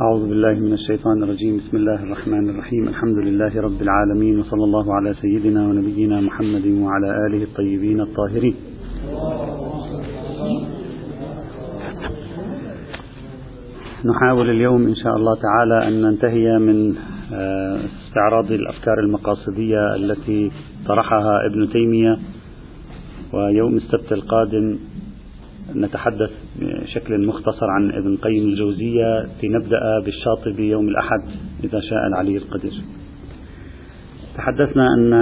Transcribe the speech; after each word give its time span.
أعوذ 0.00 0.28
بالله 0.28 0.54
من 0.54 0.72
الشيطان 0.72 1.22
الرجيم. 1.22 1.56
بسم 1.56 1.76
الله 1.76 2.02
الرحمن 2.02 2.50
الرحيم. 2.50 2.88
الحمد 2.88 3.18
لله 3.18 3.60
رب 3.60 3.82
العالمين 3.82 4.38
وصلى 4.40 4.64
الله 4.64 4.94
على 4.94 5.14
سيدنا 5.14 5.68
ونبينا 5.68 6.20
محمد 6.20 6.66
وعلى 6.66 7.26
آله 7.26 7.42
الطيبين 7.42 8.00
الطاهرين. 8.00 8.54
نحاول 14.04 14.50
اليوم 14.50 14.86
إن 14.86 14.94
شاء 14.94 15.16
الله 15.16 15.34
تعالى 15.46 15.88
أن 15.88 16.02
ننتهي 16.02 16.58
من 16.58 16.94
آه، 17.32 17.80
استعراض 18.08 18.52
الأفكار 18.52 19.00
المقاصدية 19.00 19.94
التي 19.94 20.50
طرحها 20.86 21.46
ابن 21.46 21.68
تيمية 21.72 22.18
ويوم 23.32 23.76
السبت 23.76 24.12
القادم 24.12 24.78
نتحدث 25.80 26.30
بشكل 26.60 27.26
مختصر 27.26 27.66
عن 27.70 27.90
ابن 27.90 28.16
قيم 28.16 28.48
الجوزية 28.48 29.26
لنبدأ 29.42 29.80
بالشاطبي 30.04 30.70
يوم 30.70 30.88
الأحد 30.88 31.20
إذا 31.64 31.80
شاء 31.80 32.06
العلي 32.08 32.36
القدير. 32.36 32.72
تحدثنا 34.36 34.94
أن 34.94 35.12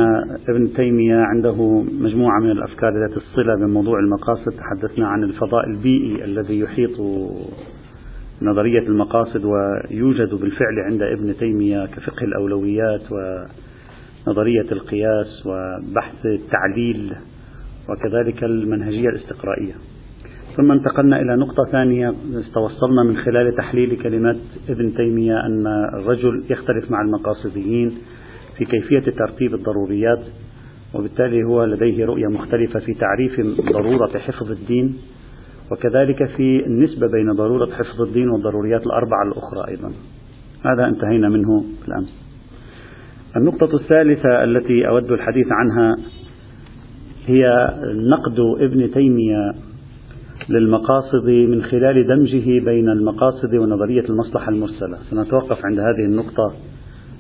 ابن 0.49 0.73
تيمية 0.73 1.17
عنده 1.17 1.85
مجموعة 2.01 2.41
من 2.41 2.51
الأفكار 2.51 2.93
ذات 3.09 3.17
الصلة 3.17 3.55
بموضوع 3.55 3.99
المقاصد. 3.99 4.53
تحدثنا 4.53 5.07
عن 5.07 5.23
الفضاء 5.25 5.67
البيئي 5.67 6.25
الذي 6.25 6.59
يحيط 6.59 7.01
نظرية 8.43 8.89
المقاصد 8.89 9.45
ويوجد 9.45 10.35
بالفعل 10.35 10.79
عند 10.91 11.03
ابن 11.03 11.37
تيمية 11.37 11.87
كفقه 11.87 12.25
الأولويات 12.25 13.03
ونظرية 14.27 14.73
القياس 14.73 15.47
وبحث 15.47 16.27
التعليل 16.27 17.13
وكذلك 17.89 18.45
المنهجية 18.45 19.09
الاستقرائية. 19.09 19.75
ثم 20.57 20.73
انتقلنا 20.73 21.21
إلى 21.21 21.37
نقطة 21.37 21.65
ثانية. 21.73 22.15
استوصلنا 22.35 23.03
من 23.03 23.17
خلال 23.17 23.57
تحليل 23.57 24.03
كلمات 24.03 24.37
ابن 24.69 24.95
تيمية 24.95 25.47
أن 25.47 25.67
الرجل 25.95 26.45
يختلف 26.51 26.91
مع 26.91 27.03
المقاصديين 27.03 27.99
في 28.57 28.65
كيفية 28.65 29.11
ترتيب 29.11 29.55
الضروريات 29.55 30.23
وبالتالي 30.95 31.45
هو 31.45 31.65
لديه 31.65 32.05
رؤية 32.05 32.27
مختلفة 32.27 32.81
في 32.81 32.95
تعريف 32.95 33.41
ضرورة 33.73 34.19
حفظ 34.19 34.51
الدين 34.51 34.97
وكذلك 35.73 36.29
في 36.37 36.67
النسبة 36.67 37.07
بين 37.07 37.33
ضرورة 37.33 37.71
حفظ 37.71 38.03
الدين 38.03 38.29
والضروريات 38.29 38.87
الأربعة 38.87 39.23
الأخرى 39.23 39.69
أيضا. 39.69 39.93
هذا 40.65 40.87
انتهينا 40.87 41.29
منه 41.29 41.65
الأمس 41.89 42.25
النقطة 43.37 43.77
الثالثة 43.77 44.45
التي 44.45 44.89
أود 44.89 45.13
الحديث 45.13 45.47
عنها 45.51 45.97
هي 47.27 47.75
نقد 47.85 48.41
ابن 48.61 48.91
تيمية 48.91 49.53
للمقاصد 50.49 51.27
من 51.27 51.63
خلال 51.63 52.07
دمجه 52.07 52.65
بين 52.65 52.89
المقاصد 52.89 53.55
ونظرية 53.55 54.05
المصلحة 54.09 54.49
المرسلة. 54.49 54.99
سنتوقف 55.11 55.65
عند 55.65 55.81
هذه 55.81 56.05
النقطة 56.05 56.55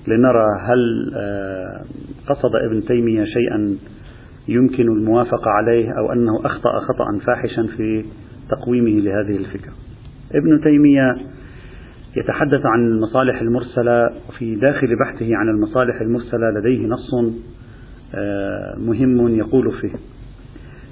لنرى 0.09 0.47
هل 0.61 1.12
آه، 1.17 1.85
قصد 2.29 2.57
ابن 2.57 2.85
تيمية 2.85 3.25
شيئا 3.25 3.77
يمكن 4.48 4.83
الموافقة 4.83 5.51
عليه 5.51 5.91
أو 5.98 6.12
أنه 6.12 6.47
أخطأ 6.47 6.81
خطأ 6.81 7.19
فاحشا 7.27 7.67
في 7.77 8.05
تقويمه 8.51 9.01
لهذه 9.01 9.37
الفكرة. 9.37 9.73
ابن 10.35 10.61
تيمية 10.65 11.17
يتحدث 12.17 12.67
عن 12.67 12.87
المصالح 12.87 13.41
المرسلة 13.41 14.11
في 14.39 14.55
داخل 14.55 14.97
بحثه 14.97 15.37
عن 15.37 15.48
المصالح 15.48 16.01
المرسلة 16.01 16.51
لديه 16.51 16.87
نص 16.87 17.15
آه، 18.15 18.79
مهم 18.79 19.29
يقول 19.29 19.73
فيه. 19.73 19.92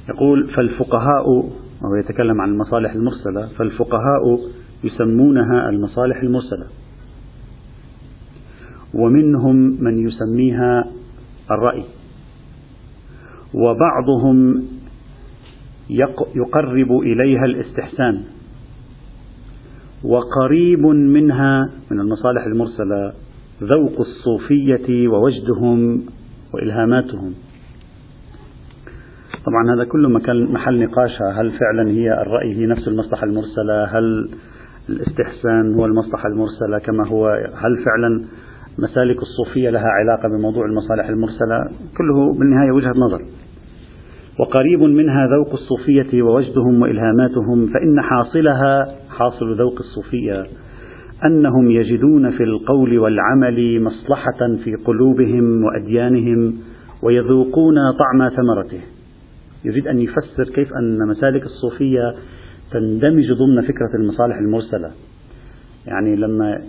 يقول 0.09 0.51
فالفقهاء 0.57 1.51
وهو 1.83 1.95
يتكلم 1.95 2.41
عن 2.41 2.49
المصالح 2.49 2.93
المرسلة 2.93 3.49
فالفقهاء 3.59 4.39
يسمونها 4.85 5.69
المصالح 5.69 6.23
المرسلة 6.23 6.67
ومنهم 8.95 9.57
من 9.57 9.99
يسميها 9.99 10.85
الرأي. 11.51 11.85
وبعضهم 13.55 14.63
يقرب 16.35 16.93
إليها 16.93 17.45
الاستحسان. 17.45 18.23
وقريب 20.05 20.87
منها 20.87 21.71
من 21.91 22.01
المصالح 22.01 22.45
المرسلة 22.45 23.13
ذوق 23.63 24.01
الصوفية 24.01 25.09
ووجدهم 25.09 26.03
وإلهاماتهم. 26.55 27.35
طبعا 29.47 29.75
هذا 29.75 29.85
كله 29.85 30.09
محل 30.53 30.85
نقاشها 30.85 31.31
هل 31.41 31.51
فعلا 31.51 31.91
هي 31.91 32.23
الرأي 32.23 32.55
هي 32.55 32.67
نفس 32.67 32.89
المصلحة 32.89 33.25
المرسلة؟ 33.25 33.85
هل 33.85 34.29
الاستحسان 34.89 35.75
هو 35.75 35.87
المصلحة 35.87 36.29
المرسلة 36.29 36.79
كما 36.79 37.09
هو؟ 37.09 37.29
هل 37.55 37.85
فعلا 37.85 38.25
مسالك 38.79 39.17
الصوفية 39.23 39.71
لها 39.71 39.89
علاقة 39.89 40.29
بموضوع 40.29 40.67
المصالح 40.67 41.09
المرسلة؟ 41.09 41.65
كله 41.99 42.39
بالنهاية 42.39 42.71
وجهة 42.73 42.93
نظر. 42.97 43.21
وقريب 44.41 44.81
منها 44.83 45.27
ذوق 45.27 45.53
الصوفية 45.53 46.23
ووجدهم 46.23 46.83
وإلهاماتهم 46.83 47.67
فإن 47.67 48.01
حاصلها 48.03 48.87
حاصل 49.11 49.59
ذوق 49.59 49.75
الصوفية 49.79 50.45
أنهم 51.25 51.71
يجدون 51.71 52.31
في 52.31 52.43
القول 52.43 52.99
والعمل 52.99 53.83
مصلحة 53.83 54.57
في 54.65 54.75
قلوبهم 54.87 55.65
وأديانهم 55.65 56.55
ويذوقون 57.03 57.75
طعم 57.77 58.29
ثمرته. 58.29 58.81
يريد 59.65 59.87
أن 59.87 59.99
يفسر 59.99 60.45
كيف 60.55 60.69
أن 60.73 60.99
مسالك 61.09 61.43
الصوفية 61.43 62.15
تندمج 62.73 63.33
ضمن 63.33 63.63
فكرة 63.63 63.91
المصالح 63.95 64.37
المرسلة. 64.37 64.91
يعني 65.87 66.17
لما 66.17 66.63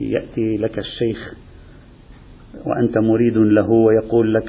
يأتي 0.00 0.56
لك 0.56 0.78
الشيخ 0.78 1.34
وأنت 2.66 2.98
مريد 2.98 3.36
له 3.36 3.70
ويقول 3.70 4.34
لك 4.34 4.48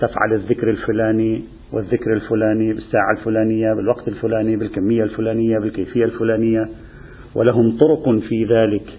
تفعل 0.00 0.32
الذكر 0.32 0.70
الفلاني 0.70 1.44
والذكر 1.72 2.12
الفلاني 2.12 2.72
بالساعة 2.72 3.12
الفلانية 3.18 3.74
بالوقت 3.74 4.08
الفلاني 4.08 4.56
بالكمية 4.56 5.02
الفلانية 5.02 5.58
بالكيفية 5.58 6.04
الفلانية 6.04 6.68
ولهم 7.34 7.76
طرق 7.78 8.18
في 8.28 8.44
ذلك. 8.44 8.98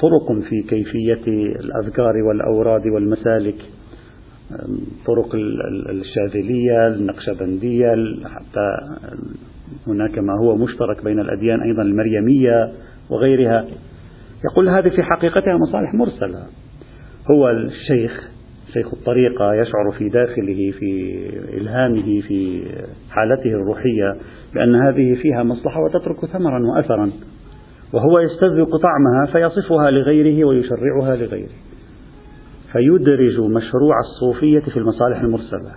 طرق 0.00 0.32
في 0.48 0.62
كيفية 0.68 1.32
الأذكار 1.60 2.16
والأوراد 2.28 2.86
والمسالك. 2.86 3.56
طرق 5.06 5.34
الشاذلية 5.90 6.86
النقشبندية 6.86 7.94
حتى 8.24 8.96
هناك 9.86 10.18
ما 10.18 10.32
هو 10.32 10.56
مشترك 10.56 11.04
بين 11.04 11.20
الأديان 11.20 11.60
أيضا 11.62 11.82
المريمية 11.82 12.72
وغيرها. 13.10 13.66
يقول 14.50 14.68
هذه 14.68 14.88
في 14.88 15.02
حقيقتها 15.02 15.56
مصالح 15.56 15.94
مرسلة. 15.94 16.46
هو 17.30 17.50
الشيخ 17.50 18.32
شيخ 18.72 18.94
الطريقة 18.94 19.54
يشعر 19.54 19.92
في 19.98 20.08
داخله 20.08 20.72
في 20.78 21.20
إلهامه 21.58 22.20
في 22.28 22.62
حالته 23.10 23.50
الروحية 23.50 24.16
بأن 24.54 24.74
هذه 24.74 25.14
فيها 25.14 25.42
مصلحة 25.42 25.80
وتترك 25.80 26.26
ثمرا 26.26 26.60
وأثرا 26.66 27.10
وهو 27.92 28.18
يستذوق 28.18 28.68
طعمها 28.76 29.26
فيصفها 29.32 29.90
لغيره 29.90 30.44
ويشرعها 30.44 31.16
لغيره. 31.16 31.52
فيدرج 32.72 33.40
مشروع 33.40 33.94
الصوفية 34.00 34.60
في 34.60 34.76
المصالح 34.76 35.20
المرسلة. 35.20 35.72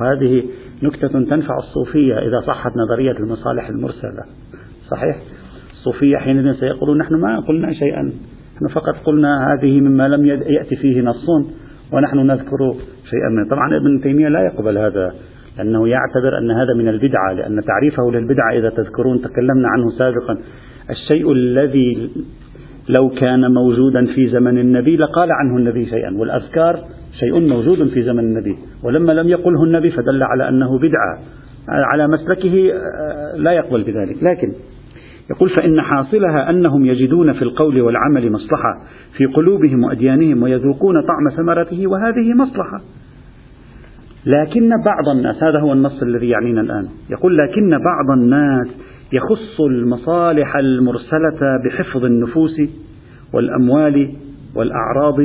وهذه 0.00 0.44
نكتة 0.82 1.08
تنفع 1.08 1.58
الصوفية 1.58 2.18
إذا 2.18 2.40
صحت 2.46 2.72
نظرية 2.76 3.12
المصالح 3.12 3.68
المرسلة. 3.68 4.24
صحيح؟ 4.90 5.16
الصوفية 5.72 6.16
حينئذ 6.16 6.52
سيقولون 6.60 6.98
نحن 6.98 7.14
ما 7.14 7.40
قلنا 7.40 7.72
شيئا. 7.72 8.12
نحن 8.56 8.66
فقط 8.74 8.94
قلنا 9.04 9.52
هذه 9.52 9.80
مما 9.80 10.08
لم 10.08 10.26
يأتي 10.26 10.76
فيه 10.76 11.02
نص 11.02 11.28
ونحن 11.92 12.18
نذكر 12.18 12.58
شيئا 13.10 13.28
منه. 13.28 13.50
طبعا 13.50 13.76
ابن 13.76 14.00
تيمية 14.02 14.28
لا 14.28 14.40
يقبل 14.40 14.78
هذا 14.78 15.14
لأنه 15.58 15.88
يعتبر 15.88 16.38
أن 16.38 16.50
هذا 16.50 16.74
من 16.78 16.88
البدعة 16.88 17.32
لأن 17.32 17.60
تعريفه 17.64 18.10
للبدعة 18.10 18.52
إذا 18.52 18.70
تذكرون 18.70 19.22
تكلمنا 19.22 19.68
عنه 19.68 19.90
سابقا. 19.98 20.38
الشيء 20.90 21.32
الذي 21.32 22.10
لو 22.90 23.08
كان 23.08 23.54
موجودا 23.54 24.06
في 24.14 24.28
زمن 24.28 24.58
النبي 24.58 24.96
لقال 24.96 25.28
عنه 25.32 25.56
النبي 25.56 25.86
شيئا 25.86 26.16
والأذكار 26.16 26.78
شيء 27.20 27.48
موجود 27.48 27.88
في 27.88 28.02
زمن 28.02 28.18
النبي. 28.18 28.56
ولما 28.82 29.12
لم 29.12 29.28
يقله 29.28 29.64
النبي 29.64 29.90
فدل 29.90 30.22
على 30.22 30.48
أنه 30.48 30.78
بدعة 30.78 31.18
على 31.68 32.08
مسلكه 32.08 32.72
آه، 32.72 33.36
لا 33.36 33.52
يقبل 33.52 33.82
بذلك. 33.82 34.22
لكن 34.22 34.52
يقول 35.30 35.50
فإن 35.50 35.80
حاصلها 35.80 36.50
أنهم 36.50 36.84
يجدون 36.84 37.32
في 37.32 37.42
القول 37.42 37.80
والعمل 37.80 38.32
مصلحة 38.32 38.82
في 39.16 39.26
قلوبهم 39.26 39.84
وأديانهم 39.84 40.42
ويذوقون 40.42 40.94
طعم 40.94 41.36
ثمرته 41.36 41.86
وهذه 41.86 42.34
مصلحة. 42.34 42.80
لكن 44.26 44.68
بعض 44.84 45.08
الناس 45.16 45.42
هذا 45.42 45.60
هو 45.60 45.72
النص 45.72 46.02
الذي 46.02 46.28
يعنينا 46.28 46.60
الآن. 46.60 46.88
يقول 47.10 47.36
لكن 47.38 47.70
بعض 47.70 48.18
الناس 48.18 48.68
يخص 49.12 49.60
المصالح 49.60 50.56
المرسلة 50.56 51.40
بحفظ 51.64 52.04
النفوس 52.04 52.56
والأموال 53.32 54.16
والأعراض 54.54 55.18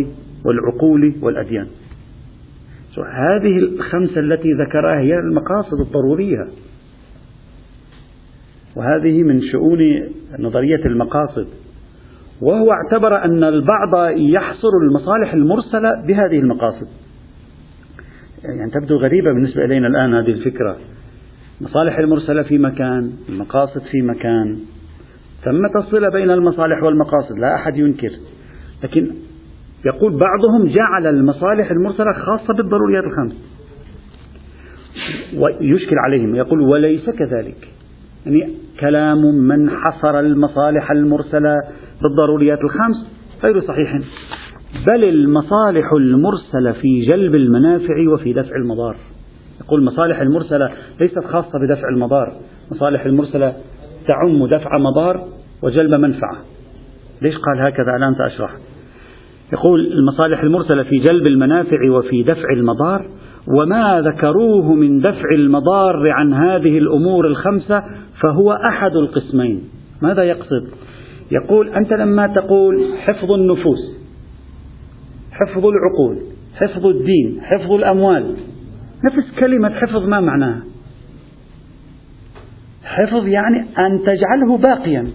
والعقول 0.46 1.16
والأديان. 1.22 1.68
هذه 3.14 3.58
الخمسة 3.58 4.20
التي 4.20 4.54
ذكرها 4.54 5.00
هي 5.00 5.20
المقاصد 5.20 5.80
الضرورية. 5.82 6.48
وهذه 8.76 9.24
من 9.24 9.42
شؤون 9.42 9.80
نظرية 10.40 10.86
المقاصد. 10.86 11.48
وهو 12.42 12.72
اعتبر 12.72 13.24
أن 13.24 13.44
البعض 13.44 14.18
يحصر 14.18 14.70
المصالح 14.88 15.34
المرسلة 15.34 16.02
بهذه 16.08 16.40
المقاصد. 16.40 16.88
يعني 18.44 18.72
تبدو 18.72 18.98
غريبة 18.98 19.34
بالنسبة 19.34 19.66
إلينا 19.66 19.88
الآن 19.88 20.14
هذه 20.14 20.32
الفكرة. 20.32 20.78
المصالح 21.62 21.98
المرسلة 21.98 22.44
في 22.44 22.57
مكان 22.57 23.12
المقاصد 23.30 23.81
في 23.92 24.02
مكان. 24.02 24.60
ثمة 25.44 25.86
صلة 25.92 26.10
بين 26.10 26.31
المصالح 26.31 26.84
والمقاصد 26.84 27.38
لا 27.42 27.56
أحد 27.56 27.78
ينكر. 27.78 28.12
لكن 28.84 29.12
يقول 29.86 30.19
بعضهم 30.19 30.68
جعل 30.68 31.16
المصالح 31.16 31.72
المرسلة 31.72 32.13
خاصة 32.13 32.54
بالضروريات 32.54 33.04
الخمس. 33.04 33.44
ويشكل 35.38 35.96
عليهم 36.06 36.36
يقول 36.36 36.62
وليس 36.62 37.10
كذلك. 37.10 37.68
يعني 38.25 38.54
كلام 38.80 39.22
من 39.36 39.69
حصر 39.69 40.19
المصالح 40.19 40.92
المرسلة 40.92 41.56
بالضروريات 42.01 42.60
الخمس 42.63 43.08
غير 43.46 43.62
صحيح. 43.62 44.00
بل 44.88 45.04
المصالح 45.04 45.94
المرسلة 45.94 46.72
في 46.81 47.01
جلب 47.10 47.36
المنافع 47.36 48.10
وفي 48.13 48.34
دفع 48.34 48.56
المضار. 48.56 48.98
يقول 49.65 49.79
المصالح 49.79 50.19
المرسلة 50.21 50.69
ليست 51.00 51.19
خاصة 51.19 51.59
بدفع 51.59 51.89
المضار. 51.89 52.33
المصالح 52.71 53.06
المرسلة 53.06 53.53
تعم 54.07 54.47
دفع 54.47 54.77
مضار 54.77 55.27
وجلب 55.63 55.94
منفعة. 55.94 56.38
ليش 57.21 57.35
قال 57.38 57.59
هكذا؟ 57.59 57.95
الآن 57.97 58.15
سأشرح. 58.15 58.56
يقول 59.53 59.94
المصالح 59.94 60.44
المرسلة 60.44 60.83
في 60.83 60.97
جلب 60.97 61.27
المنافع 61.27 61.77
وفي 61.91 62.23
دفع 62.23 62.53
المضار 62.53 63.09
وما 63.47 64.01
ذكروه 64.01 64.73
من 64.73 65.00
دفع 65.00 65.29
المضار 65.35 66.03
عن 66.09 66.33
هذه 66.33 66.77
الأمور 66.77 67.27
الخمسة 67.27 67.83
فهو 68.21 68.51
أحد 68.51 68.91
القسمين. 68.95 69.63
ماذا 70.01 70.23
يقصد؟ 70.23 70.67
يقول 71.31 71.69
أنت 71.69 71.94
لما 71.94 72.27
تقول 72.27 72.83
حفظ 72.97 73.31
النفوس 73.31 73.95
حفظ 75.31 75.65
العقول 75.65 76.17
حفظ 76.56 76.85
الدين 76.85 77.41
حفظ 77.41 77.71
الأموال 77.71 78.35
نفس 79.03 79.39
كلمة 79.39 79.69
حفظ 79.69 80.07
ما 80.07 80.19
معناها؟ 80.19 80.63
حفظ 82.83 83.27
يعني 83.27 83.59
أن 83.59 84.01
تجعله 84.06 84.57
باقيا 84.57 85.07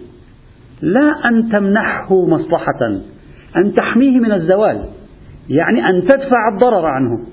لا 0.83 1.29
أن 1.29 1.49
تمنحه 1.53 2.27
مصلحة 2.27 3.03
أن 3.57 3.75
تحميه 3.75 4.19
من 4.19 4.33
الزوال 4.33 4.85
يعني 5.49 5.89
أن 5.89 6.07
تدفع 6.09 6.49
الضرر 6.55 6.87
عنه. 6.87 7.27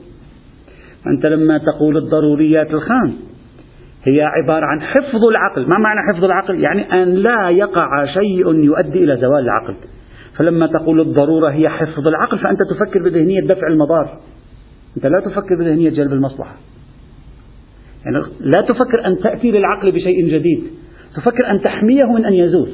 أنت 1.08 1.26
لما 1.26 1.58
تقول 1.58 1.98
الضروريات 1.98 2.72
الخمس 2.72 3.14
هي 4.04 4.22
عبارة 4.22 4.66
عن 4.66 4.82
حفظ 4.82 5.22
العقل. 5.28 5.70
ما 5.70 5.78
معنى 5.78 6.00
حفظ 6.12 6.24
العقل؟ 6.24 6.60
يعني 6.60 7.04
أن 7.04 7.14
لا 7.14 7.50
يقع 7.50 8.06
شيء 8.06 8.56
يؤدي 8.56 9.04
إلى 9.04 9.18
زوال 9.18 9.44
العقل. 9.44 9.76
فلما 10.38 10.68
تقول 10.68 11.02
الضرورة 11.02 11.50
هي 11.50 11.70
حفظ 11.70 12.08
العقل 12.08 12.38
فأنت 12.38 12.60
تفكر 12.76 13.00
بذهنية 13.00 13.42
دفع 13.42 13.68
المضار. 13.68 14.20
أنت 14.98 15.06
لا 15.06 15.20
تفكر 15.20 15.56
بذهنية 15.60 15.90
جلب 15.90 16.14
المصلحة. 16.14 16.56
يعني 18.06 18.26
لا 18.40 18.62
تفكر 18.62 19.06
أن 19.06 19.18
تأتي 19.24 19.52
للعقل 19.52 19.92
بشيء 19.92 20.28
جديد. 20.28 20.64
تفكر 21.16 21.52
أن 21.52 21.62
تحميه 21.62 22.04
من 22.04 22.26
أن 22.26 22.34
يزول. 22.34 22.70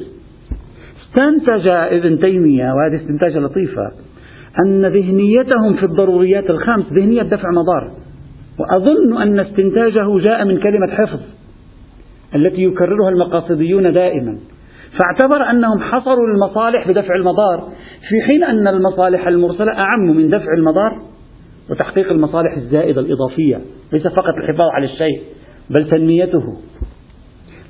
استنتج 1.02 1.72
ابن 1.72 2.20
تيمية 2.20 2.64
وهذه 2.64 3.02
استنتاجة 3.02 3.38
لطيفة 3.38 3.92
أن 4.66 4.86
ذهنيتهم 4.86 5.76
في 5.76 5.82
الضروريات 5.82 6.50
الخمس 6.50 6.92
ذهنية 6.92 7.22
دفع 7.22 7.50
مضار 7.50 7.90
وأظن 8.58 9.22
أن 9.22 9.40
استنتاجه 9.40 10.18
جاء 10.18 10.44
من 10.44 10.58
كلمة 10.58 10.86
حفظ 10.86 11.20
التي 12.34 12.62
يكررها 12.62 13.08
المقاصديون 13.08 13.92
دائما. 13.92 14.38
فاعتبر 14.98 15.50
أنهم 15.50 15.80
حصروا 15.80 16.26
المصالح 16.34 16.88
بدفع 16.88 17.14
المضار 17.14 17.72
في 18.08 18.26
حين 18.26 18.44
أن 18.44 18.68
المصالح 18.68 19.26
المرسلة 19.26 19.72
أعم 19.72 20.16
من 20.16 20.30
دفع 20.30 20.54
المضار. 20.58 21.13
وتحقيق 21.70 22.12
المصالح 22.12 22.56
الزائدة 22.56 23.00
الإضافية 23.00 23.60
ليس 23.92 24.06
فقط 24.06 24.34
الحفاظ 24.34 24.68
على 24.74 24.84
الشيء 24.84 25.20
بل 25.70 25.90
تنميته. 25.90 26.56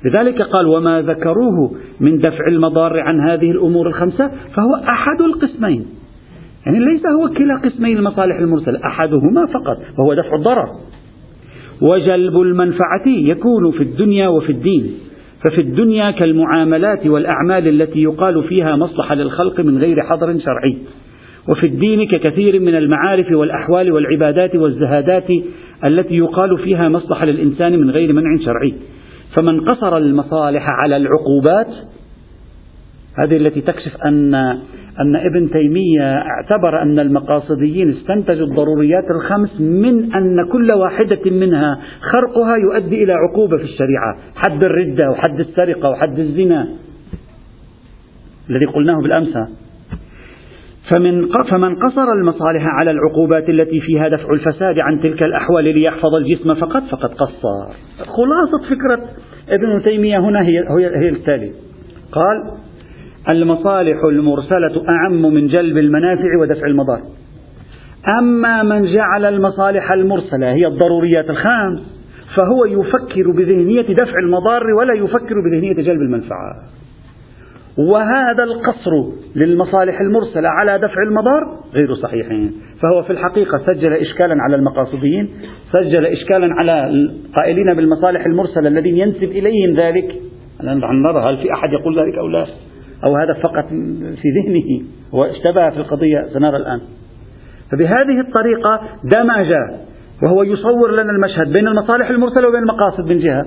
لذلك 0.05 0.41
قال 0.41 0.67
وما 0.67 1.01
ذكروه 1.01 1.71
من 1.99 2.17
دفع 2.17 2.47
المضار 2.47 2.99
عن 2.99 3.29
هذه 3.29 3.51
الأمور 3.51 3.87
الخمسة 3.87 4.27
فهو 4.27 4.75
أحد 4.89 5.21
القسمين. 5.21 5.85
يعني 6.65 6.79
ليس 6.79 7.01
هو 7.05 7.29
كلا 7.29 7.69
قسمي 7.69 7.93
المصالح 7.93 8.37
المرسلة 8.37 8.79
أحدهما 8.85 9.45
فقط 9.53 9.77
وهو 9.99 10.13
دفع 10.13 10.35
الضرر. 10.35 10.69
وجلب 11.81 12.41
المنفعة 12.41 13.07
يكون 13.07 13.71
في 13.71 13.83
الدنيا 13.83 14.27
وفي 14.27 14.51
الدين 14.51 14.93
ففي 15.45 15.61
الدنيا 15.61 16.11
كالمعاملات 16.11 17.07
والأعمال 17.07 17.81
التي 17.81 17.99
يقال 18.01 18.43
فيها 18.43 18.75
مصلحة 18.75 19.15
للخلق 19.15 19.59
من 19.59 19.77
غير 19.77 20.01
حظر 20.01 20.39
شرعي. 20.39 20.77
وفي 21.49 21.65
الدين 21.65 22.07
ككثير 22.07 22.59
من 22.59 22.75
المعارف 22.75 23.31
والأحوال 23.31 23.91
والعبادات 23.91 24.55
والزهادات 24.55 25.27
التي 25.85 26.15
يقال 26.15 26.57
فيها 26.57 26.89
مصلحة 26.89 27.25
للإنسان 27.25 27.79
من 27.79 27.89
غير 27.89 28.13
منع 28.13 28.37
شرعي. 28.45 28.73
فمن 29.37 29.61
قصر 29.61 29.97
المصالح 29.97 30.67
على 30.83 30.97
العقوبات 30.97 31.67
هذه 33.23 33.37
التي 33.37 33.61
تكشف 33.61 33.97
أن 34.05 34.35
أن 34.99 35.15
ابن 35.15 35.49
تيمية 35.49 36.17
اعتبر 36.17 36.81
أن 36.81 36.99
المقاصديين 36.99 37.89
استنتجوا 37.89 38.47
الضروريات 38.47 39.03
الخمس 39.15 39.61
من 39.61 40.13
أن 40.13 40.49
كل 40.51 40.67
واحدة 40.75 41.31
منها 41.31 41.79
خرقها 42.01 42.55
يؤدي 42.55 43.03
إلى 43.03 43.13
عقوبة 43.13 43.57
في 43.57 43.63
الشريعة. 43.63 44.17
حد 44.35 44.63
الردة 44.63 45.11
وحد 45.11 45.39
السرقة 45.39 45.89
وحد 45.89 46.19
الزنا. 46.19 46.67
الذي 48.49 48.65
قلناه 48.65 49.01
بالأمس. 49.01 49.37
فمن 50.91 51.27
فمن 51.51 51.75
قصر 51.75 52.11
المصالح 52.19 52.63
على 52.79 52.91
العقوبات 52.91 53.49
التي 53.49 53.81
فيها 53.81 54.07
دفع 54.07 54.33
الفساد 54.33 54.79
عن 54.79 55.01
تلك 55.01 55.23
الأحوال 55.23 55.63
ليحفظ 55.63 56.15
الجسم 56.15 56.53
فقط 56.53 56.83
فقد 56.83 57.09
قصر. 57.09 57.65
خلاصة 57.97 58.69
فكرة 58.69 59.09
ابن 59.49 59.83
تيمية 59.83 60.17
هنا 60.17 60.41
هي, 60.41 60.59
هي 60.79 61.09
التالي 61.09 61.51
قال 62.11 62.51
المصالح 63.29 64.03
المرسلة 64.03 64.83
أعم 64.89 65.21
من 65.33 65.47
جلب 65.47 65.77
المنافع 65.77 66.37
ودفع 66.41 66.67
المضار. 66.67 66.99
أما 68.19 68.63
من 68.63 68.93
جعل 68.93 69.25
المصالح 69.25 69.91
المرسلة 69.91 70.53
هي 70.53 70.67
الضروريات 70.67 71.29
الخمس 71.29 71.95
فهو 72.37 72.65
يفكر 72.65 73.31
بذهنية 73.31 73.81
دفع 73.81 74.13
المضار 74.23 74.63
ولا 74.79 74.93
يفكر 74.93 75.35
بذهنية 75.45 75.73
جلب 75.73 76.01
المنفعة. 76.01 76.55
وهذا 77.77 78.43
القصر 78.43 78.91
للمصالح 79.35 80.01
المرسلة 80.01 80.49
على 80.49 80.77
دفع 80.77 81.03
المضار 81.07 81.59
غير 81.73 81.95
صحيح. 81.95 82.27
فهو 82.81 83.03
في 83.03 83.09
الحقيقة 83.09 83.57
سجل 83.57 83.93
إشكالا 83.93 84.35
على 84.39 84.55
المقاصديين 84.55 85.29
سجل 85.71 86.05
إشكالا 86.05 86.47
على 86.59 86.87
القائلين 86.89 87.73
بالمصالح 87.73 88.25
المرسلة 88.25 88.67
الذين 88.67 88.97
ينسب 88.97 89.23
إليهم 89.23 89.75
ذلك. 89.75 90.15
نرى 90.61 91.19
هل 91.19 91.37
في 91.37 91.53
أحد 91.53 91.73
يقول 91.73 91.99
ذلك 91.99 92.17
أو 92.17 92.27
لا 92.27 92.45
أو 93.03 93.15
هذا 93.15 93.33
فقط 93.33 93.69
في 94.21 94.27
ذهنه 94.37 94.85
واشتبه 95.13 95.69
في 95.69 95.77
القضية 95.77 96.25
سنرى 96.33 96.57
الآن. 96.57 96.81
فبهذه 97.71 98.19
الطريقة 98.27 98.81
دمج 99.03 99.53
وهو 100.23 100.43
يصور 100.43 100.91
لنا 101.01 101.11
المشهد 101.11 101.53
بين 101.53 101.67
المصالح 101.67 102.09
المرسلة 102.09 102.47
وبين 102.47 102.61
المقاصد 102.61 103.05
من 103.05 103.19
جهة. 103.19 103.45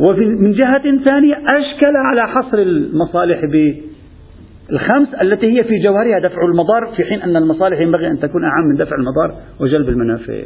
ومن 0.00 0.52
جهة 0.52 1.04
ثانية 1.04 1.34
أشكل 1.34 1.96
على 1.96 2.28
حصر 2.28 2.58
المصالح 2.58 3.40
بالخمس 3.44 5.08
التي 5.22 5.46
هي 5.46 5.64
في 5.64 5.74
جوهرها 5.84 6.18
دفع 6.28 6.44
المضار 6.44 6.86
في 6.96 7.04
حين 7.04 7.22
أن 7.22 7.36
المصالح 7.36 7.80
ينبغي 7.80 8.06
أن 8.06 8.18
تكون 8.18 8.44
أعم 8.44 8.64
من 8.70 8.76
دفع 8.76 8.96
المضار 8.96 9.42
وجلب 9.60 9.88
المنافع. 9.88 10.42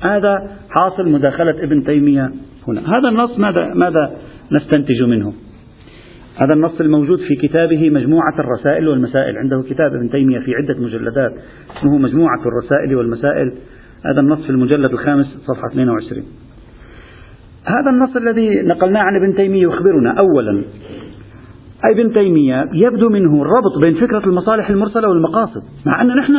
هذا 0.00 0.50
حاصل 0.70 1.08
مداخلة 1.08 1.62
ابن 1.62 1.84
تيمية 1.84 2.30
هنا. 2.68 2.98
هذا 2.98 3.08
النص 3.08 3.38
ماذا, 3.38 3.74
ماذا 3.74 4.16
نستنتج 4.52 5.02
منه؟ 5.02 5.32
هذا 6.44 6.54
النص 6.54 6.80
الموجود 6.80 7.18
في 7.18 7.36
كتابه 7.48 7.90
مجموعة 7.90 8.34
الرسائل 8.38 8.88
والمسائل. 8.88 9.38
عنده 9.38 9.62
كتاب 9.70 9.94
ابن 9.94 10.10
تيمية 10.10 10.38
في 10.38 10.54
عدة 10.54 10.80
مجلدات 10.80 11.32
اسمه 11.78 11.98
مجموعة 11.98 12.40
الرسائل 12.46 12.96
والمسائل. 12.96 13.52
هذا 14.06 14.20
النص 14.20 14.42
في 14.44 14.50
المجلد 14.50 14.92
الخامس 14.92 15.26
صفحة 15.26 15.68
22 15.72 16.45
هذا 17.66 17.90
النص 17.90 18.16
الذي 18.16 18.62
نقلناه 18.62 19.00
عن 19.00 19.16
ابن 19.16 19.36
تيمية 19.36 19.62
يخبرنا 19.62 20.18
أولا 20.18 20.64
ابن 21.84 22.12
تيمية 22.12 22.68
يبدو 22.72 23.08
منه 23.08 23.42
الربط 23.42 23.78
بين 23.82 23.94
فكرة 23.94 24.26
المصالح 24.26 24.70
المرسلة 24.70 25.08
والمقاصد 25.08 25.62
مع 25.86 26.02
أن 26.02 26.06
نحن 26.06 26.34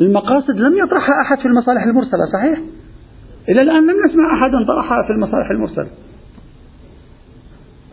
المقاصد 0.00 0.56
لم 0.56 0.76
يطرحها 0.78 1.14
أحد 1.22 1.38
في 1.38 1.46
المصالح 1.46 1.82
المرسلة 1.82 2.20
صحيح؟ 2.32 2.58
إلى 3.48 3.62
الآن 3.62 3.82
لم 3.82 3.96
نسمع 4.06 4.34
أحدا 4.34 4.64
طرحها 4.66 5.02
في 5.06 5.12
المصالح 5.12 5.50
المرسلة 5.50 5.86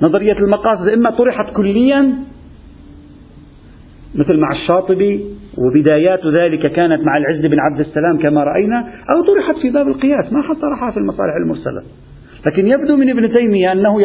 نظرية 0.01 0.37
المقاصد 0.39 0.87
إما 0.87 1.09
طرحت 1.09 1.53
كليا 1.55 2.13
مثل 4.15 4.39
مع 4.39 4.51
الشاطبي 4.51 5.25
وبدايات 5.57 6.19
ذلك 6.39 6.71
كانت 6.71 7.01
مع 7.01 7.17
العز 7.17 7.45
بن 7.45 7.59
عبد 7.59 7.79
السلام 7.79 8.17
كما 8.17 8.43
رأينا 8.43 8.79
أو 8.79 9.23
طرحت 9.33 9.61
في 9.61 9.69
باب 9.69 9.87
القياس 9.87 10.33
ما 10.33 10.41
حد 10.41 10.55
طرحها 10.55 10.91
في 10.91 10.97
المصالح 10.97 11.35
المرسلة 11.43 11.83
لكن 12.47 12.67
يبدو 12.67 12.95
من 12.95 13.09
ابن 13.09 13.33
تيمية 13.33 13.71
أنه 13.71 14.01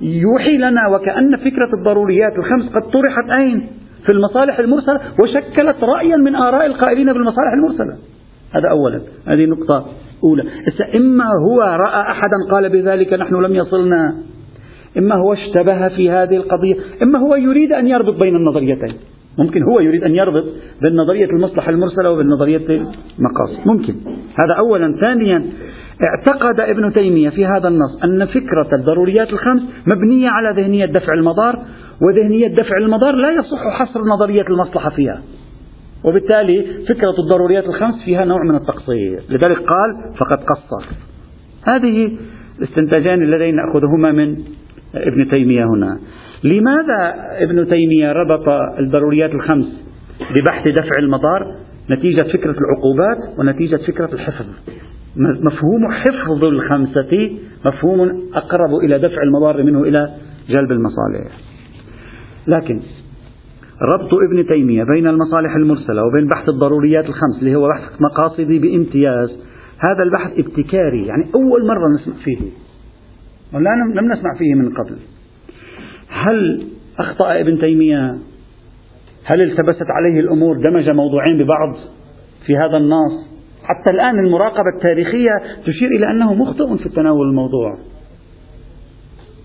يوحي 0.00 0.56
لنا 0.56 0.88
وكأن 0.88 1.36
فكرة 1.36 1.78
الضروريات 1.78 2.32
الخمس 2.38 2.68
قد 2.68 2.82
طرحت 2.82 3.30
أين؟ 3.38 3.68
في 4.06 4.12
المصالح 4.12 4.58
المرسلة 4.58 5.00
وشكلت 5.22 5.84
رأيا 5.84 6.16
من 6.16 6.34
آراء 6.34 6.66
القائلين 6.66 7.12
بالمصالح 7.12 7.52
المرسلة. 7.54 7.96
هذا 8.52 8.68
أولا. 8.70 9.00
هذه 9.26 9.46
نقطة 9.46 9.86
أولى. 10.24 10.42
إما 10.94 11.24
هو 11.24 11.60
رأى 11.60 12.10
أحدا 12.10 12.36
قال 12.50 12.68
بذلك 12.68 13.12
نحن 13.12 13.34
لم 13.34 13.54
يصلنا. 13.54 14.14
إما 14.98 15.14
هو 15.14 15.32
اشتبه 15.32 15.88
في 15.88 16.10
هذه 16.10 16.36
القضية. 16.36 16.74
إما 17.02 17.18
هو 17.18 17.34
يريد 17.34 17.72
أن 17.72 17.86
يربط 17.88 18.18
بين 18.18 18.36
النظريتين. 18.36 18.94
ممكن 19.38 19.62
هو 19.62 19.80
يريد 19.80 20.04
أن 20.04 20.14
يربط 20.14 20.44
بين 20.82 20.96
نظرية 20.96 21.26
المصلحة 21.26 21.70
المرسلة 21.70 22.10
وبين 22.10 22.26
نظرية 22.26 22.66
المقاصد. 22.66 23.66
ممكن. 23.66 23.94
هذا 24.42 24.58
أولا. 24.58 25.00
ثانيا 25.02 25.46
اعتقد 26.02 26.60
ابن 26.60 26.92
تيمية 26.92 27.30
في 27.30 27.46
هذا 27.46 27.68
النص 27.68 28.04
أن 28.04 28.26
فكرة 28.26 28.68
الضروريات 28.72 29.30
الخمس 29.32 29.62
مبنية 29.94 30.28
على 30.28 30.62
ذهنية 30.62 30.86
دفع 30.86 31.14
المضار 31.14 31.58
وذهنية 32.02 32.48
دفع 32.48 32.76
المضار 32.76 33.14
لا 33.14 33.30
يصح 33.30 33.68
حصر 33.78 34.00
نظرية 34.00 34.44
المصلحة 34.50 34.90
فيها. 34.90 35.22
وبالتالي 36.04 36.62
فكرة 36.88 37.14
الضروريات 37.24 37.64
الخمس 37.64 38.04
فيها 38.04 38.24
نوع 38.24 38.42
من 38.42 38.54
التقصير. 38.54 39.22
لذلك 39.28 39.58
قال 39.58 40.14
فقد 40.20 40.38
قصر 40.38 40.86
هذه 41.66 42.18
الاستنتاجان 42.58 43.22
اللذين 43.22 43.56
نأخذهما 43.56 44.12
من 44.12 44.36
ابن 44.94 45.30
تيمية 45.30 45.64
هنا. 45.64 45.98
لماذا 46.44 47.14
ابن 47.38 47.68
تيمية 47.68 48.12
ربط 48.12 48.48
الضروريات 48.78 49.30
الخمس 49.30 49.84
ببحث 50.34 50.68
دفع 50.68 50.98
المضار؟ 50.98 51.56
نتيجة 51.90 52.22
فكرة 52.32 52.56
العقوبات 52.58 53.38
ونتيجة 53.38 53.76
فكرة 53.76 54.12
الحفظ. 54.12 54.46
مفهوم 55.16 55.92
حفظ 55.92 56.44
الخمسة 56.44 57.38
مفهوم 57.66 58.00
أقرب 58.34 58.74
إلى 58.84 58.98
دفع 58.98 59.22
المضار 59.22 59.62
منه 59.62 59.82
إلى 59.82 60.14
جلب 60.48 60.72
المصالح. 60.72 61.38
لكن 62.46 62.80
ربط 63.82 64.10
ابن 64.30 64.46
تيمية 64.46 64.84
بين 64.84 65.06
المصالح 65.06 65.54
المرسلة 65.56 66.02
وبين 66.04 66.28
بحث 66.28 66.48
الضروريات 66.48 67.04
الخمس 67.04 67.38
اللي 67.38 67.56
هو 67.56 67.68
بحث 67.68 68.00
مقاصدي 68.00 68.58
بامتياز 68.58 69.28
هذا 69.88 70.02
البحث 70.02 70.32
ابتكاري 70.38 71.06
يعني 71.06 71.24
أول 71.34 71.66
مرة 71.66 71.88
نسمع 72.00 72.14
فيه. 72.24 72.38
لم 73.94 74.12
نسمع 74.12 74.34
فيه 74.38 74.54
من 74.54 74.74
قبل. 74.74 74.96
هل 76.08 76.66
أخطأ 76.98 77.40
ابن 77.40 77.58
تيمية؟ 77.58 78.18
هل 79.24 79.42
التبست 79.42 79.86
عليه 79.90 80.20
الأمور 80.20 80.56
دمج 80.56 80.90
موضوعين 80.90 81.38
ببعض 81.38 81.76
في 82.46 82.56
هذا 82.56 82.76
النص؟ 82.76 83.33
حتى 83.64 83.94
الآن 83.94 84.18
المراقبة 84.18 84.68
التاريخية 84.76 85.30
تشير 85.66 85.88
إلى 85.88 86.10
أنه 86.10 86.34
مخطئ 86.34 86.76
في 86.76 86.88
تناول 86.88 87.28
الموضوع. 87.28 87.78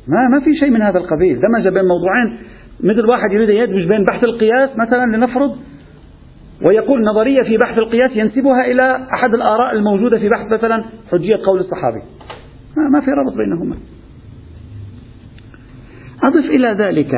ما 0.08 0.28
ما 0.32 0.40
في 0.40 0.56
شيء 0.60 0.70
من 0.70 0.82
هذا 0.82 0.98
القبيل. 0.98 1.40
دمج 1.42 1.68
بين 1.68 1.86
موضوعين. 1.86 2.38
مثل 2.84 3.06
واحد 3.06 3.32
يريد 3.32 3.50
يدمج 3.50 3.88
بين 3.88 4.06
بحث 4.06 4.24
القياس 4.24 4.70
مثلا 4.78 5.18
لنفرض 5.18 5.58
ويقول 6.66 7.04
نظرية 7.04 7.42
في 7.42 7.58
بحث 7.58 7.78
القياس 7.78 8.12
ينسبها 8.16 8.66
إلى 8.66 9.08
أحد 9.14 9.34
الآراء 9.34 9.76
الموجودة 9.76 10.20
في 10.20 10.30
بحث 10.30 10.52
مثلا 10.52 10.84
حجية 11.12 11.40
قول 11.46 11.60
الصحابي. 11.60 12.02
ما 12.92 13.02
في 13.02 13.12
ربط 13.12 13.38
بينهما. 13.38 13.76
أضف 16.28 16.46
إلى 16.46 16.68
ذلك 16.68 17.14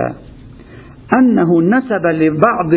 أنه 1.17 1.61
نسب 1.61 2.05
لبعض. 2.05 2.73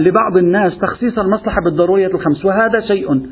لبعض 0.00 0.36
الناس 0.36 0.78
تخصيص 0.78 1.18
المصلحة 1.18 1.60
بالضرورية 1.64 2.06
الخمس 2.06 2.44
وهذا 2.44 2.80
شيء 2.80 3.26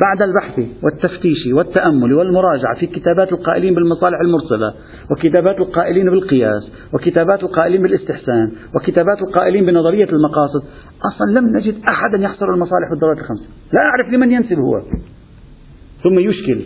بعد 0.00 0.22
البحث 0.22 0.58
والتفتيش 0.82 1.46
والتأمل 1.52 2.12
والمراجعة 2.12 2.74
في 2.80 2.86
كتابات 2.86 3.32
القائلين 3.32 3.74
بالمصالح 3.74 4.20
المرسلة 4.20 4.74
وكتابات 5.10 5.58
القائلين 5.58 6.10
بالقياس 6.10 6.72
وكتابات 6.94 7.42
القائلين 7.42 7.82
بالاستحسان 7.82 8.52
وكتابات 8.74 9.22
القائلين 9.22 9.66
بنظرية 9.66 10.08
المقاصد. 10.08 10.62
أصلا 11.10 11.40
لم 11.40 11.56
نجد 11.56 11.74
أحدا 11.92 12.24
يحصر 12.24 12.46
المصالح 12.46 12.90
بالضرورية 12.90 13.20
الخمس 13.20 13.48
لا 13.72 13.80
أعرف 13.80 14.12
لمن 14.12 14.32
ينسب 14.32 14.58
هو. 14.58 14.80
ثم 16.02 16.18
يشكل. 16.18 16.60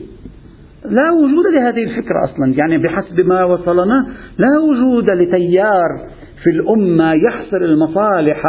لا 0.84 1.10
وجود 1.10 1.46
لهذه 1.54 1.84
الفكرة 1.84 2.24
أصلا. 2.24 2.54
يعني 2.56 2.78
بحسب 2.78 3.20
ما 3.20 3.44
وصلنا 3.44 4.08
لا 4.38 4.58
وجود 4.58 5.10
لتيار 5.10 6.08
في 6.42 6.50
الأمة 6.50 7.12
يحصر 7.14 7.56
المصالح 7.56 8.42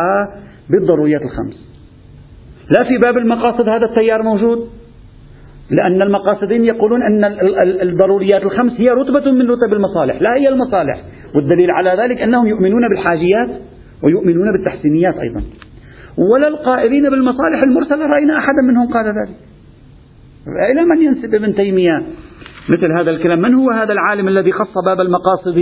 بالضروريات 0.70 1.22
الخمس. 1.22 1.76
لا 2.78 2.84
في 2.84 2.98
باب 2.98 3.18
المقاصد 3.18 3.70
هذا 3.70 3.86
التيار 3.86 4.24
موجود. 4.24 4.70
لأن 5.70 6.02
المقاصدين 6.02 6.64
يقولون 6.66 7.04
أن 7.04 7.26
الضروريات 7.82 8.44
الخمس 8.44 8.74
هي 8.78 8.90
رتبة 8.90 9.32
من 9.32 9.50
رتب 9.50 9.74
المصالح 9.74 10.22
لا 10.22 10.36
هي 10.38 10.50
المصالح. 10.50 11.02
والدليل 11.36 11.72
على 11.72 12.02
ذلك 12.04 12.22
أنهم 12.22 12.48
يؤمنون 12.48 12.90
بالحاجيات 12.90 13.62
ويؤمنون 14.04 14.52
بالتحسينيات 14.52 15.16
أيضا. 15.18 15.42
ولا 16.32 16.48
القائلين 16.48 17.10
بالمصالح 17.10 17.62
المرسلة 17.68 18.06
رأينا 18.08 18.38
أحدا 18.38 18.62
منهم 18.70 18.94
قال 18.94 19.06
ذلك. 19.06 19.36
إلى 20.72 20.86
من 20.86 21.02
ينسب 21.02 21.36
ابن 21.36 21.56
تيمية 21.56 22.06
مثل 22.78 22.92
هذا 23.00 23.12
الكلام. 23.12 23.40
من 23.40 23.54
هو 23.54 23.72
هذا 23.72 23.94
العالم 23.94 24.28
الذي 24.28 24.52
خص 24.52 24.74
باب 24.86 25.02
المقاصد 25.02 25.58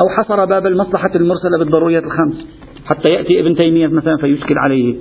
أو 0.00 0.08
حصر 0.16 0.44
باب 0.44 0.66
المصلحة 0.66 1.10
المرسلة 1.14 1.58
بالضروريات 1.58 2.04
الخمس؟ 2.04 2.48
حتى 2.86 3.12
يأتي 3.12 3.40
ابن 3.40 3.56
تيمية 3.56 3.86
مثلا 3.86 4.16
فيشكل 4.16 4.58
عليه. 4.58 4.96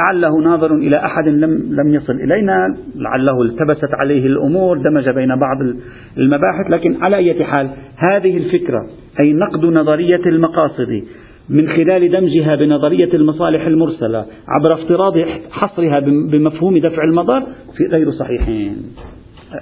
لعله 0.00 0.40
ناظر 0.44 0.74
إلى 0.74 0.96
أحد 0.96 1.28
لم, 1.28 1.50
لم 1.50 1.94
يصل 1.94 2.12
إلينا 2.12 2.76
لعله 2.96 3.42
التبست 3.42 3.94
عليه 3.94 4.26
الأمور 4.26 4.78
دمج 4.78 5.08
بين 5.08 5.28
بعض 5.28 5.76
المباحث 6.18 6.70
لكن 6.70 7.02
على 7.02 7.16
أي 7.16 7.44
حال 7.44 7.70
هذه 7.96 8.36
الفكرة 8.36 8.80
أي 9.24 9.32
نقد 9.32 9.64
نظرية 9.64 10.26
المقاصد 10.26 11.02
من 11.48 11.68
خلال 11.68 12.10
دمجها 12.10 12.54
بنظرية 12.54 13.14
المصالح 13.14 13.66
المرسلة 13.66 14.26
عبر 14.48 14.74
افتراض 14.74 15.12
حصرها 15.50 16.00
بمفهوم 16.00 16.78
دفع 16.78 17.04
المضار 17.04 17.42
في 17.76 17.84
غير 17.90 18.10
صحيحين. 18.10 18.76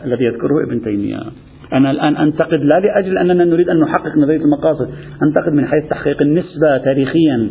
الذي 0.05 0.25
يذكره 0.25 0.65
ابن 0.65 0.83
تيمية. 0.83 1.21
أنا 1.73 1.91
الآن 1.91 2.17
أنتقد 2.17 2.61
لا 2.61 2.81
لأجل 2.81 3.19
أننا 3.19 3.45
نريد 3.45 3.69
أن 3.69 3.81
نحقق 3.81 4.17
نظرية 4.17 4.41
المقاصد 4.41 4.89
أنتقد 5.23 5.53
من 5.53 5.67
حيث 5.67 5.91
تحقيق 5.91 6.23
النسبة 6.23 6.79
تاريخيا. 6.85 7.51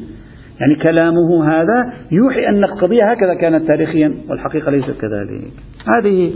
يعني 0.61 0.75
كلامه 0.75 1.47
هذا 1.49 1.93
يوحي 2.11 2.47
أن 2.47 2.63
القضية 2.63 3.11
هكذا 3.11 3.33
كانت 3.33 3.67
تاريخيا 3.67 4.13
والحقيقة 4.29 4.71
ليست 4.71 4.91
كذلك. 4.91 5.51
هذه 5.97 6.33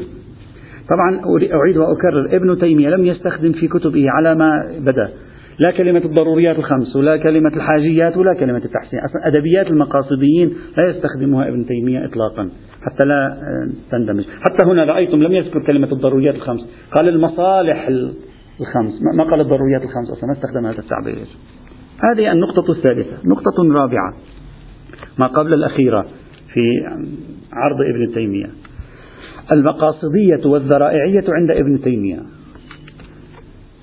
طبعا 0.90 1.22
أعيد 1.54 1.78
وأكرر 1.78 2.36
ابن 2.36 2.60
تيمية 2.60 2.90
لم 2.90 3.06
يستخدم 3.06 3.52
في 3.52 3.68
كتبه 3.68 4.06
على 4.10 4.36
ما 4.36 4.50
بدأ. 4.80 5.10
لا 5.60 5.72
كلمة 5.72 6.06
الضروريات 6.06 6.60
الخمس 6.60 6.96
ولا 6.96 7.18
كلمة 7.18 7.50
الحاجيات 7.56 8.18
ولا 8.18 8.40
كلمة 8.40 8.62
التحسين. 8.66 9.00
أصلا 9.00 9.28
أدبيات 9.28 9.68
المقاصديين 9.68 10.54
لا 10.78 10.90
يستخدمها 10.90 11.48
ابن 11.48 11.66
تيمية 11.66 12.06
إطلاقا 12.06 12.50
حتى 12.82 13.06
لا 13.06 13.28
آه، 13.28 13.70
تندمج. 13.92 14.26
حتى 14.42 14.66
هنا 14.66 14.86
رأيتم 14.86 15.24
لم 15.24 15.32
يذكر 15.32 15.60
كلمة 15.60 15.92
الضروريات 15.92 16.36
الخمس. 16.36 16.60
قال 16.92 17.10
المصالح 17.10 17.88
الخمس. 18.60 18.94
ما 19.18 19.24
قال 19.24 19.42
الضروريات 19.42 19.82
الخمس 19.82 20.10
أصلا؟ 20.12 20.28
ما 20.28 20.34
استخدم 20.34 20.66
هذا 20.66 20.80
التعبير. 20.80 21.28
هذه 22.04 22.32
النقطة 22.32 22.72
الثالثة 22.72 23.18
نقطة 23.26 23.74
رابعة 23.74 24.14
ما 25.20 25.28
قبل 25.28 25.54
الأخيرة 25.54 26.06
في 26.54 26.62
عرض 27.54 27.82
ابن 27.82 28.14
تيمية. 28.14 28.50
المقاصدية 29.52 30.46
والذرائعية 30.46 31.24
عند 31.30 31.52
ابن 31.52 31.82
تيمية. 31.82 32.20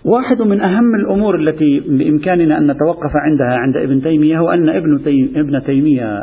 واحد 0.05 0.43
من 0.43 0.61
أهم 0.61 0.95
الأمور 0.95 1.37
التي 1.37 1.81
بإمكاننا 1.81 2.59
أن 2.59 2.71
نتوقف 2.71 3.11
عندها 3.15 3.57
عند 3.57 3.77
ابن 3.77 4.03
تيمية 4.03 4.39
هو 4.39 4.51
أن 4.51 4.69
ابن, 4.69 5.01
ابن 5.37 5.63
تيمية 5.63 6.23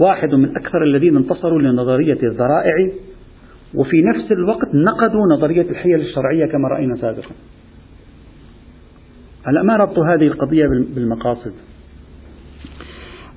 واحد 0.00 0.34
من 0.34 0.56
أكثر 0.56 0.82
الذين 0.84 1.16
انتصروا 1.16 1.62
لنظرية 1.62 2.18
الذرائع 2.22 2.74
وفي 3.74 4.02
نفس 4.02 4.32
الوقت 4.32 4.74
نقدوا 4.74 5.36
نظرية 5.36 5.70
الحيل 5.70 6.00
الشرعية 6.00 6.46
كما 6.46 6.68
رأينا 6.68 6.96
سابقا. 6.96 7.34
هلا 9.46 9.62
ما 9.62 9.76
ربط 9.76 9.98
هذه 9.98 10.26
القضية 10.26 10.66
بالمقاصد؟ 10.94 11.52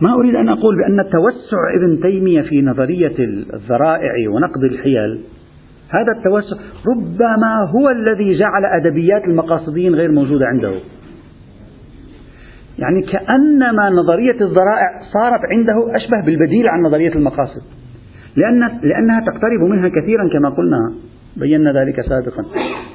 ما 0.02 0.14
أريد 0.14 0.36
أن 0.36 0.50
أقول 0.50 0.76
بأن 0.78 1.10
توسع 1.10 1.58
ابن 1.76 2.02
تيمية 2.02 2.42
في 2.42 2.62
نظرية 2.62 3.16
الذرائع 3.54 4.30
ونقد 4.30 4.64
الحيل 4.64 5.22
هذا 5.90 6.12
التوسع 6.18 6.56
ربما 6.88 7.70
هو 7.76 7.90
الذي 7.90 8.40
جعل 8.40 8.66
أدبيات 8.66 9.24
المقاصديين 9.24 9.96
غير 9.96 10.12
موجودة 10.12 10.46
عنده. 10.46 10.74
يعني 12.80 13.02
كأنما 13.02 13.90
نظرية 13.90 14.42
الذرائع 14.42 15.02
صارت 15.14 15.42
عنده 15.52 15.96
أشبه 15.96 16.26
بالبديل 16.26 16.68
عن 16.68 16.82
نظرية 16.82 17.14
المقاصد 17.16 17.62
لأن 18.36 18.60
لأنها 18.84 19.20
تقترب 19.20 19.62
منها 19.70 19.90
كثيرا 19.90 20.30
كما 20.34 20.50
قلنا. 20.50 20.94
بينا 21.40 21.72
ذلك 21.72 22.02
سابقا. 22.02 22.44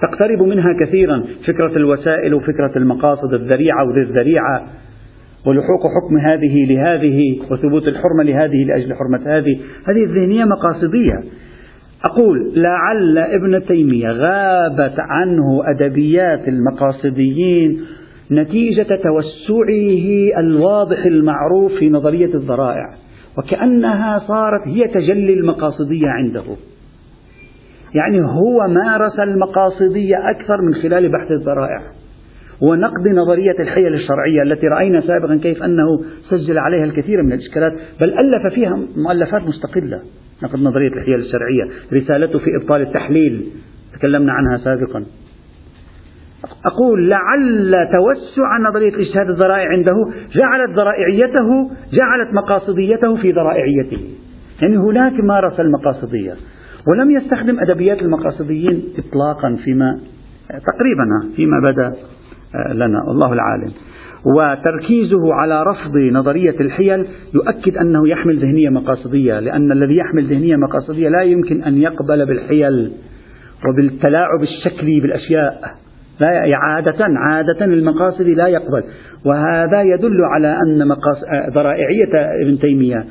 تقترب 0.03 0.43
منها 0.43 0.77
كثيرا 0.81 1.25
فكرة 1.47 1.77
الوسائل 1.77 2.35
وفكرة 2.35 2.73
المقاصد 2.77 3.35
الذريعة 3.35 3.85
وذي 3.89 4.01
الذريعة 4.01 4.63
ولحوق 5.47 5.81
حكم 5.87 6.19
هذه 6.19 6.65
لهذه 6.65 7.41
وثبوت 7.51 7.89
الحرمة 7.89 8.23
لهذه 8.23 8.65
لأجل 8.65 8.95
حرمة 8.95 9.37
هذه. 9.37 9.61
هذه 9.89 10.05
الذهنية 10.05 10.45
مقاصدية. 10.45 11.21
أقول 12.05 12.53
لعل 12.57 13.19
ابن 13.19 13.67
تيمية 13.67 14.09
غابت 14.09 14.95
عنه 14.99 15.63
أدبيات 15.65 16.49
المقاصديين 16.49 17.81
نتيجة 18.31 18.83
توسعه 18.83 20.41
الواضح 20.41 21.05
المعروف 21.05 21.73
في 21.79 21.91
نظرية 21.91 22.35
الذرائع 22.35 22.95
وكأنها 23.39 24.19
صارت 24.19 24.69
هي 24.69 24.89
تجلي 24.89 25.35
المقاصدية 25.35 26.09
عنده. 26.09 26.45
يعني 27.95 28.21
هو 28.25 28.69
مارس 28.69 29.19
المقاصدية 29.19 30.31
أكثر 30.31 30.63
من 30.63 30.75
خلال 30.75 31.13
بحث 31.13 31.31
الذرائع. 31.31 31.81
ونقد 32.61 33.09
نظرية 33.09 33.59
الحيل 33.61 33.95
الشرعية 33.95 34.43
التي 34.43 34.67
رأينا 34.67 35.01
سابقا 35.01 35.37
كيف 35.43 35.63
أنه 35.63 36.01
سجل 36.31 36.59
عليها 36.59 36.85
الكثير 36.85 37.23
من 37.23 37.33
الإشكالات 37.33 37.73
بل 38.01 38.19
ألف 38.19 38.55
فيها 38.55 38.79
مؤلفات 38.97 39.43
مستقلة. 39.43 40.01
نقد 40.43 40.59
نظرية 40.59 40.93
الحيل 40.93 41.15
الشرعية 41.15 41.65
رسالته 41.93 42.39
في 42.39 42.51
إبطال 42.63 42.83
التحليل 42.83 43.47
تكلمنا 43.99 44.33
عنها 44.33 44.57
سابقا. 44.57 45.05
أقول 46.73 47.09
لعل 47.11 47.71
توسع 47.71 48.59
نظرية 48.71 48.95
الاجتهاد 48.95 49.27
الذرائع 49.31 49.69
عنده 49.69 49.95
جعلت 50.35 50.79
ذرائعيته 50.79 51.71
جعلت 51.93 52.35
مقاصديته 52.35 53.17
في 53.23 53.33
ذرائعيته. 53.33 53.99
يعني 54.63 54.77
هناك 54.77 55.13
مارس 55.21 55.61
المقاصدية 55.61 56.35
ولم 56.89 57.11
يستخدم 57.11 57.61
أدبيات 57.61 58.03
المقاصديين 58.03 58.85
إطلاقا 58.99 59.57
فيما 59.65 60.01
تقريبا 60.49 61.35
فيما 61.37 61.61
بدأ 61.61 61.97
آه، 62.55 62.73
لنا 62.73 63.03
والله 63.09 63.33
العالم. 63.33 63.73
وتركيزه 64.25 65.35
على 65.35 65.63
رفض 65.63 65.97
نظرية 65.97 66.61
الحيل 66.61 67.07
يؤكد 67.35 67.77
أنه 67.77 68.09
يحمل 68.09 68.39
ذهنية 68.39 68.69
مقاصدية 68.69 69.41
لأن 69.41 69.73
الذي 69.73 69.97
يحمل 69.97 70.27
ذهنية 70.27 70.57
مقاصدية 70.57 71.09
لا 71.09 71.23
يمكن 71.23 71.63
أن 71.63 71.79
يقبل 71.79 72.27
بالحيل 72.27 72.93
وبالتلاعب 73.69 74.43
الشكلي 74.43 75.01
بالأشياء. 75.01 75.61
لا 76.21 76.57
عادة 76.57 77.05
عادة 77.17 77.65
المقاصد 77.65 78.27
لا 78.27 78.47
يقبل. 78.47 78.85
وهذا 79.25 79.83
يدل 79.83 80.17
على 80.25 80.49
أن 80.49 80.93
ذرائعية 81.55 82.43
ابن 82.43 82.59
تيمية 82.59 83.05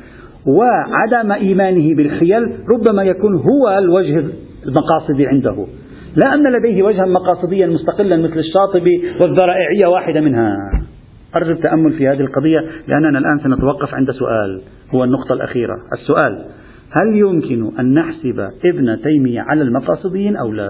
وعدم 0.48 1.32
إيمانه 1.32 1.96
بالحيل 1.96 2.44
ربما 2.70 3.04
يكون 3.04 3.36
هو 3.36 3.78
الوجه 3.78 4.26
المقاصدي 4.66 5.28
عنده. 5.28 5.66
لا 6.24 6.34
أن 6.34 6.54
لديه 6.54 6.84
وجها 6.84 7.06
مقاصديا 7.06 7.68
مستقلا 7.68 8.18
مثل 8.18 8.40
الشاطبي 8.40 9.04
والذرائعية 9.22 9.86
واحدة 9.86 10.22
منها. 10.22 10.56
أرجو 11.36 11.52
التأمل 11.52 11.94
في 11.94 12.08
هذه 12.08 12.20
القضية 12.20 12.60
لأننا 12.88 13.20
الآن 13.20 13.40
سنتوقف 13.44 13.94
عند 13.94 14.12
سؤال 14.12 14.62
هو 14.96 15.04
النقطة 15.04 15.34
الأخيرة. 15.34 15.76
السؤال 15.94 16.46
هل 17.02 17.16
يمكن 17.16 17.80
أن 17.80 17.94
نحسب 17.94 18.40
ابن 18.66 19.02
تيمية 19.02 19.42
على 19.42 19.62
المقاصديين 19.62 20.36
أو 20.36 20.52
لا؟ 20.52 20.70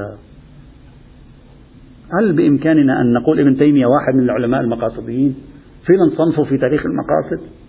هل 2.19 2.33
بإمكاننا 2.33 3.01
أن 3.01 3.13
نقول 3.13 3.39
ابن 3.39 3.57
تيمية 3.57 3.85
واحد 3.85 4.15
من 4.15 4.23
العلماء 4.23 4.61
المقاصديين؟ 4.61 5.35
فينا 5.85 6.03
نصنفه 6.13 6.43
في 6.43 6.57
تاريخ 6.57 6.81
المقاصد؟ 6.85 7.60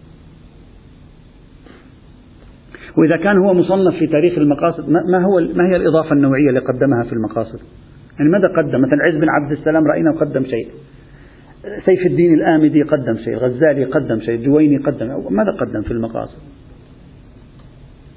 وإذا 2.98 3.16
كان 3.16 3.38
هو 3.38 3.54
مصنف 3.54 3.94
في 3.98 4.06
تاريخ 4.06 4.38
المقاصد 4.38 4.90
ما 4.90 5.24
هو 5.24 5.40
ما 5.54 5.68
هي 5.72 5.76
الإضافة 5.76 6.12
النوعية 6.12 6.48
اللي 6.48 6.60
قدمها 6.60 7.02
في 7.02 7.12
المقاصد؟ 7.12 7.60
يعني 8.18 8.30
ماذا 8.30 8.48
قدم؟ 8.48 8.80
مثلا 8.80 8.98
عز 9.02 9.16
بن 9.16 9.28
عبد 9.28 9.52
السلام 9.52 9.86
رأينا 9.86 10.12
قدم 10.12 10.44
شيء. 10.44 10.68
سيف 11.84 12.06
الدين 12.06 12.34
الآمدي 12.34 12.82
قدم 12.82 13.16
شيء 13.24 13.36
غزالي 13.36 13.84
قدم 13.84 14.20
شيء 14.20 14.44
جويني 14.44 14.76
قدم 14.76 15.06
ماذا 15.30 15.50
قدم 15.50 15.82
في 15.82 15.90
المقاصد؟ 15.90 16.38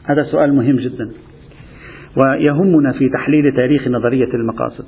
هذا 0.04 0.24
سؤال 0.24 0.54
مهم 0.54 0.76
جدا. 0.76 1.12
ويهمنا 2.18 2.92
في 2.92 3.10
تحليل 3.14 3.56
تاريخ 3.56 3.88
نظرية 3.88 4.34
المقاصد. 4.34 4.86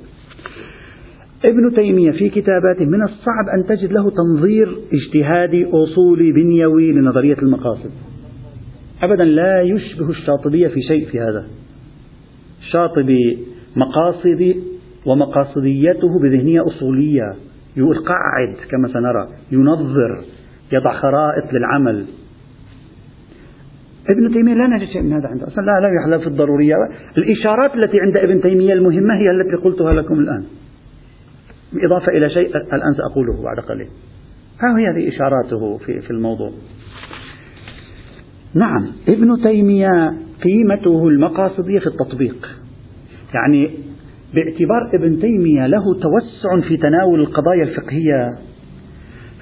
ابن 1.44 1.74
تيمية 1.74 2.10
في 2.10 2.28
كتاباته 2.28 2.84
من 2.84 3.02
الصعب 3.02 3.48
أن 3.54 3.66
تجد 3.66 3.92
له 3.92 4.10
تنظير 4.10 4.76
اجتهادي 4.92 5.66
أصولي 5.70 6.32
بنيوي 6.32 6.92
لنظرية 6.92 7.36
المقاصد. 7.42 7.90
أبدا 9.02 9.24
لا 9.24 9.62
يشبه 9.62 10.10
الشاطبية 10.10 10.68
في 10.68 10.82
شيء 10.82 11.06
في 11.10 11.20
هذا. 11.20 11.46
الشاطبي 12.60 13.38
مقاصدي 13.76 14.56
ومقاصديته 15.06 16.18
بذهنية 16.22 16.66
أصولية. 16.66 17.34
يقول 17.76 17.98
قعد 17.98 18.56
كما 18.70 18.88
سنرى 18.88 19.28
ينظر 19.52 20.24
يضع 20.72 20.92
خرائط 20.92 21.52
للعمل. 21.52 22.06
ابن 24.10 24.32
تيمية 24.34 24.54
لا 24.54 24.66
نجد 24.66 24.88
شيء 24.88 25.02
من 25.02 25.12
هذا 25.12 25.28
عنده. 25.28 25.46
أصلا 25.46 25.62
لا 25.62 25.80
لا 25.80 25.88
يحلى 26.00 26.18
في 26.18 26.26
الضرورية 26.26 26.74
الإشارات 27.18 27.74
التي 27.74 28.00
عند 28.00 28.16
ابن 28.16 28.40
تيمية 28.40 28.72
المهمة 28.72 29.14
هي 29.14 29.30
التي 29.30 29.56
قلتها 29.64 29.92
لكم 29.92 30.18
الآن. 30.18 30.44
بالإضافة 31.72 32.16
إلى 32.16 32.30
شيء 32.30 32.56
الآن 32.56 32.94
سأقوله 32.94 33.42
بعد 33.42 33.56
قليل. 33.56 33.88
ها 34.60 34.78
هي 34.78 34.86
هذه 34.86 35.08
إشاراته 35.08 35.78
في, 35.78 36.00
في 36.00 36.10
الموضوع. 36.10 36.50
نعم. 38.54 38.86
ابن 39.08 39.42
تيمية 39.42 40.14
قيمته 40.44 41.08
المقاصدية 41.08 41.78
في 41.78 41.86
التطبيق. 41.86 42.48
يعني 43.34 43.70
باعتبار 44.34 44.90
ابن 44.94 45.20
تيمية 45.20 45.66
له 45.66 45.94
توسع 45.94 46.68
في 46.68 46.76
تناول 46.76 47.20
القضايا 47.20 47.62
الفقهية 47.62 48.38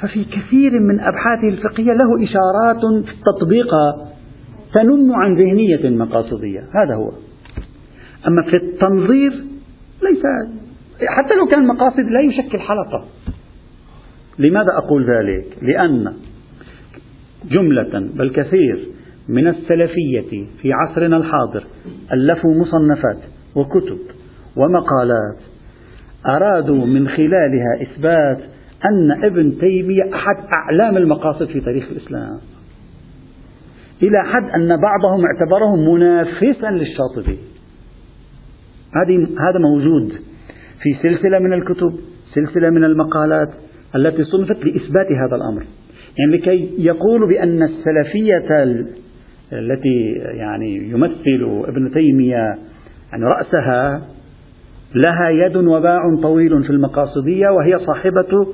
ففي 0.00 0.24
كثير 0.24 0.80
من 0.80 1.00
أبحاثه 1.00 1.48
الفقهية 1.48 1.92
له 1.92 2.24
إشارات 2.24 3.04
في 3.04 3.12
التطبيق 3.12 3.70
تنم 4.74 5.12
عن 5.14 5.34
ذهنية 5.34 5.90
مقاصدية. 5.90 6.60
هذا 6.60 6.94
هو. 6.94 7.10
أما 8.28 8.42
في 8.42 8.56
التنظير 8.56 9.30
ليس 10.02 10.22
حتى 11.08 11.34
لو 11.34 11.46
كان 11.46 11.66
مقاصد 11.66 12.00
لا 12.10 12.20
يشكل 12.20 12.60
حلقة. 12.60 13.04
لماذا 14.38 14.68
أقول 14.72 15.04
ذلك؟ 15.10 15.58
لأن 15.62 16.12
جملة 17.50 18.10
بل 18.14 18.30
كثير 18.30 18.95
من 19.28 19.48
السلفية 19.48 20.46
في 20.62 20.72
عصرنا 20.72 21.16
الحاضر 21.16 21.64
ألفوا 22.12 22.54
مصنفات 22.54 23.18
وكتب 23.56 23.98
ومقالات. 24.56 25.38
أرادوا 26.26 26.86
من 26.86 27.08
خلالها 27.08 27.82
إثبات 27.82 28.38
أن 28.84 29.24
ابن 29.24 29.58
تيمية 29.58 30.02
أحد 30.14 30.36
أعلام 30.58 30.96
المقاصد 30.96 31.46
في 31.46 31.60
تاريخ 31.60 31.84
الإسلام. 31.90 32.38
إلى 34.02 34.22
حد 34.24 34.60
أن 34.60 34.68
بعضهم 34.68 35.24
اعتبره 35.24 35.76
منافسا 35.76 36.70
للشاطبي. 36.70 37.38
هذا 39.38 39.58
موجود 39.58 40.12
في 40.82 40.94
سلسلة 41.02 41.38
من 41.38 41.52
الكتب 41.52 41.92
سلسلة 42.34 42.70
من 42.70 42.84
المقالات 42.84 43.48
التي 43.96 44.24
صنفت 44.24 44.64
لإثبات 44.64 45.06
هذا 45.06 45.36
الأمر. 45.36 45.64
يعني 46.18 46.36
لكي 46.36 46.74
يقولوا 46.78 47.28
بأن 47.28 47.62
السلفية 47.62 48.38
التي 49.52 50.12
يعني 50.12 50.90
يمثل 50.90 51.64
ابن 51.68 51.90
تيمية 51.90 52.58
يعني 53.12 53.24
رأسها 53.24 54.02
لها 54.94 55.28
يد 55.30 55.56
وباع 55.56 56.00
طويل 56.22 56.64
في 56.64 56.70
المقاصدية 56.70 57.48
وهي 57.48 57.78
صاحبة 57.78 58.46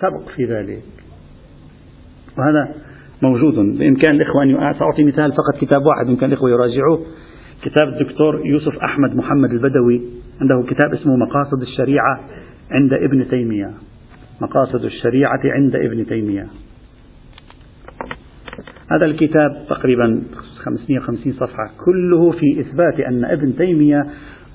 سبق 0.00 0.28
في 0.36 0.44
ذلك. 0.44 0.82
وهذا 2.38 2.74
موجود. 3.22 3.54
بإمكان 3.54 4.14
الإخوة 4.14 4.42
أن 4.42 4.74
سأعطي 4.78 5.04
مثال 5.04 5.32
فقط 5.32 5.60
كتاب 5.60 5.86
واحد 5.86 6.06
بإمكان 6.06 6.28
الإخوة 6.28 6.50
يراجعوه. 6.50 7.06
كتاب 7.62 7.88
الدكتور 7.88 8.46
يوسف 8.46 8.78
أحمد 8.78 9.16
محمد 9.16 9.50
البدوي 9.50 10.02
عنده 10.40 10.66
كتاب 10.68 10.94
اسمه 10.94 11.16
مقاصد 11.16 11.60
الشريعة 11.62 12.20
عند 12.70 12.92
ابن 12.92 13.28
تيمية. 13.28 13.70
مقاصد 14.40 14.84
الشريعة 14.84 15.40
عند 15.44 15.76
ابن 15.76 16.06
تيمية. 16.06 16.46
هذا 18.92 19.04
الكتاب 19.04 19.66
تقريبا 19.68 20.22
550 20.64 21.32
صفحة. 21.32 21.70
كله 21.84 22.30
في 22.30 22.60
إثبات 22.60 23.00
أن 23.00 23.24
ابن 23.24 23.56
تيمية 23.56 24.06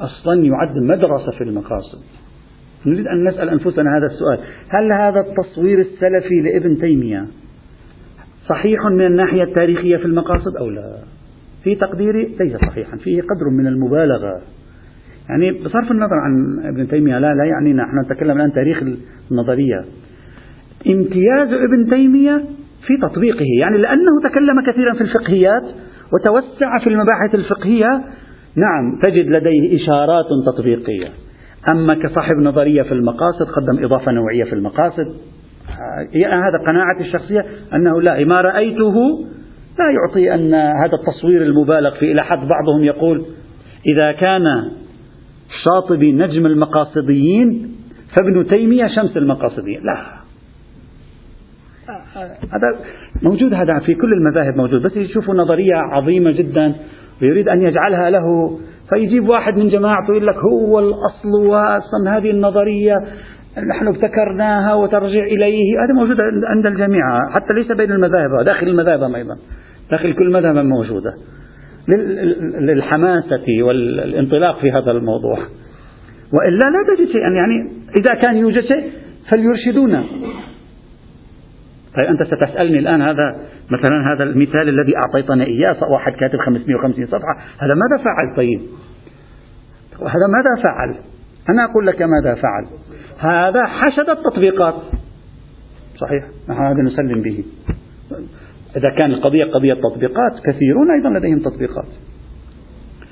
أصلا 0.01 0.45
يعد 0.45 0.77
مدرسة 0.77 1.31
في 1.37 1.43
المقاصد. 1.43 1.99
نريد 2.85 3.07
أن 3.07 3.27
نسأل 3.27 3.49
أنفسنا 3.49 3.97
هذا 3.97 4.05
السؤال. 4.05 4.39
هل 4.69 4.91
هذا 4.91 5.19
التصوير 5.19 5.79
السلفي 5.79 6.41
لابن 6.41 6.77
تيمية 6.77 7.25
صحيح 8.47 8.85
من 8.85 9.05
الناحية 9.05 9.43
التاريخية 9.43 9.97
في 9.97 10.05
المقاصد 10.05 10.55
أو 10.59 10.69
لا؟ 10.69 10.97
في 11.63 11.75
تقديري 11.75 12.35
ليس 12.39 12.57
صحيحا. 12.57 12.97
فيه 12.97 13.21
قدر 13.21 13.49
من 13.59 13.67
المبالغة. 13.67 14.41
يعني 15.29 15.51
بصرف 15.51 15.91
النظر 15.91 16.15
عن 16.15 16.59
ابن 16.63 16.87
تيمية 16.87 17.19
لا 17.19 17.33
لا 17.33 17.45
يعني 17.45 17.73
نحن 17.73 17.99
نتكلم 18.05 18.37
الآن 18.37 18.53
تاريخ 18.53 18.83
النظرية. 19.31 19.85
امتياز 20.87 21.53
ابن 21.53 21.89
تيمية 21.89 22.43
في 22.87 23.07
تطبيقه 23.07 23.45
يعني 23.59 23.77
لأنه 23.77 24.29
تكلم 24.29 24.71
كثيرا 24.71 24.93
في 24.93 25.01
الفقهيات 25.01 25.63
وتوسع 26.13 26.79
في 26.83 26.87
المباحث 26.87 27.35
الفقهية. 27.35 27.87
نعم 28.55 28.99
تجد 29.03 29.25
لديه 29.25 29.83
إشارات 29.83 30.25
تطبيقية. 30.45 31.07
أما 31.73 31.93
كصاحب 31.93 32.35
نظرية 32.37 32.81
في 32.81 32.91
المقاصد 32.91 33.45
قدم 33.55 33.83
إضافة 33.83 34.11
نوعية 34.11 34.43
في 34.43 34.53
المقاصد. 34.53 35.15
هذا 36.15 36.57
قناعتي 36.67 37.01
الشخصية 37.01 37.45
أنه 37.73 38.01
لا 38.01 38.25
ما 38.25 38.41
رأيته 38.41 38.95
لا 39.79 39.85
يعطي 39.91 40.33
أن 40.33 40.53
هذا 40.53 40.93
التصوير 40.93 41.41
المبالغ 41.41 41.95
فيه. 41.99 42.11
إلى 42.11 42.23
حد 42.23 42.47
بعضهم 42.47 42.83
يقول 42.83 43.25
إذا 43.93 44.11
كان 44.11 44.43
الشاطبي 45.49 46.11
نجم 46.11 46.45
المقاصديين 46.45 47.71
فابن 48.17 48.47
تيمية 48.47 48.87
شمس 48.87 49.17
المقاصديين. 49.17 49.81
لا 49.83 50.14
هذا 52.54 52.80
موجود 53.23 53.54
هذا 53.54 53.80
في 53.80 53.95
كل 53.95 54.13
المذاهب 54.13 54.58
موجود 54.58 54.82
بس 54.82 54.97
يشوفوا 54.97 55.36
نظرية 55.36 55.75
عظيمة 55.75 56.32
جدا 56.32 56.73
ويريد 57.21 57.49
أن 57.49 57.62
يجعلها 57.62 58.10
له. 58.10 58.58
فيجيب 58.89 59.30
واحد 59.30 59.58
من 59.58 59.69
جماعته 59.69 60.12
يقول 60.12 60.28
لك 60.28 60.36
هو 60.36 60.80
الأصل 60.80 61.45
وأصلا 61.47 62.17
هذه 62.17 62.32
النظرية 62.32 62.95
نحن 63.69 63.88
ابتكرناها 63.88 64.73
وترجع 64.73 65.23
إليه. 65.23 65.84
هذا 65.84 65.93
موجود 65.93 66.17
عند 66.56 66.67
الجميع 66.67 67.30
حتى 67.30 67.56
ليس 67.56 67.71
بين 67.71 67.91
المذاهب 67.91 68.45
داخل 68.45 68.67
المذاهب 68.67 69.15
أيضا 69.15 69.38
داخل 69.91 70.13
كل 70.13 70.32
مذهب 70.32 70.56
موجودة. 70.56 71.13
للحماسة 72.60 73.45
والانطلاق 73.62 74.60
في 74.60 74.71
هذا 74.71 74.91
الموضوع. 74.91 75.38
وإلا 76.34 76.65
لا 76.71 76.95
تجد 76.95 77.08
شيئا 77.12 77.30
يعني 77.30 77.69
إذا 77.99 78.21
كان 78.21 78.38
يوجد 78.38 78.62
شيء 78.62 78.91
فليرشدونا. 79.32 80.04
طيب 81.97 82.05
أنت 82.05 82.23
ستسألني 82.23 82.79
الآن 82.79 83.01
هذا 83.01 83.36
مثلا 83.69 84.13
هذا 84.13 84.23
المثال 84.23 84.69
الذي 84.69 84.93
أعطيتنا 84.95 85.43
إياه 85.43 85.77
واحد 85.91 86.12
كاتب 86.12 86.39
550 86.39 87.05
صفحة. 87.05 87.38
هذا 87.60 87.71
ماذا 87.75 88.03
فعل؟ 88.03 88.36
طيب 88.38 88.62
هذا 89.99 90.27
ماذا 90.27 90.63
فعل؟ 90.63 90.95
أنا 91.49 91.65
أقول 91.65 91.86
لك 91.86 92.01
ماذا 92.01 92.36
فعل. 92.36 92.65
هذا 93.19 93.65
حشد 93.65 94.10
التطبيقات. 94.10 94.75
صحيح 95.97 96.23
نحن 96.49 96.62
هذا 96.62 96.81
نسلم 96.81 97.21
به. 97.21 97.43
إذا 98.77 98.89
كان 98.97 99.12
القضية 99.12 99.45
قضية 99.45 99.73
تطبيقات 99.73 100.31
كثيرون 100.45 100.91
أيضا 100.91 101.10
لديهم 101.10 101.39
تطبيقات. 101.39 101.88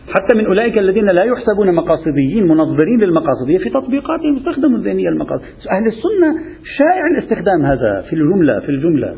حتى 0.07 0.37
من 0.37 0.45
أولئك 0.45 0.77
الذين 0.77 1.05
لا 1.05 1.23
يحسبون 1.23 1.75
مقاصديين 1.75 2.47
منظرين 2.47 2.99
للمقاصدية 2.99 3.57
في 3.57 3.69
تطبيقاتهم 3.69 4.35
استخدموا 4.37 4.77
الذهنية 4.77 5.09
المقاصد. 5.09 5.43
أهل 5.71 5.87
السنة 5.87 6.41
شائع 6.77 7.07
الاستخدام 7.17 7.65
هذا 7.65 8.01
في 8.09 8.13
الجملة 8.13 8.59
في 8.59 8.69
الجملة. 8.69 9.15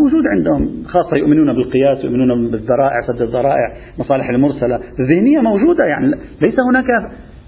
موجود 0.00 0.22
عندهم 0.36 0.84
خاصة 0.86 1.16
يؤمنون 1.16 1.52
بالقياس 1.52 2.04
يؤمنون 2.04 2.50
بالذرائع 2.50 3.00
سد 3.06 3.22
الذرائع 3.22 3.76
مصالح 3.98 4.28
المرسلة. 4.28 4.80
الذهنية 5.00 5.40
موجودة 5.40 5.84
يعني 5.84 6.06
ليس 6.42 6.54
هناك 6.68 6.86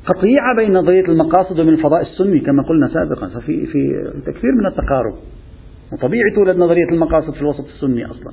قطيعة 0.06 0.56
بين 0.56 0.72
نظرية 0.72 1.04
المقاصد 1.08 1.60
ومن 1.60 1.72
الفضاء 1.72 2.02
السني 2.02 2.40
كما 2.40 2.62
قلنا 2.62 2.88
سابقا. 2.88 3.26
ففي 3.26 3.66
في 3.66 4.10
تكثير 4.26 4.50
من 4.60 4.66
التقارب. 4.66 5.14
وطبيعي 5.92 6.30
تولد 6.34 6.56
نظرية 6.56 6.88
المقاصد 6.92 7.34
في 7.34 7.40
الوسط 7.40 7.64
السني 7.64 8.04
أصلا. 8.06 8.32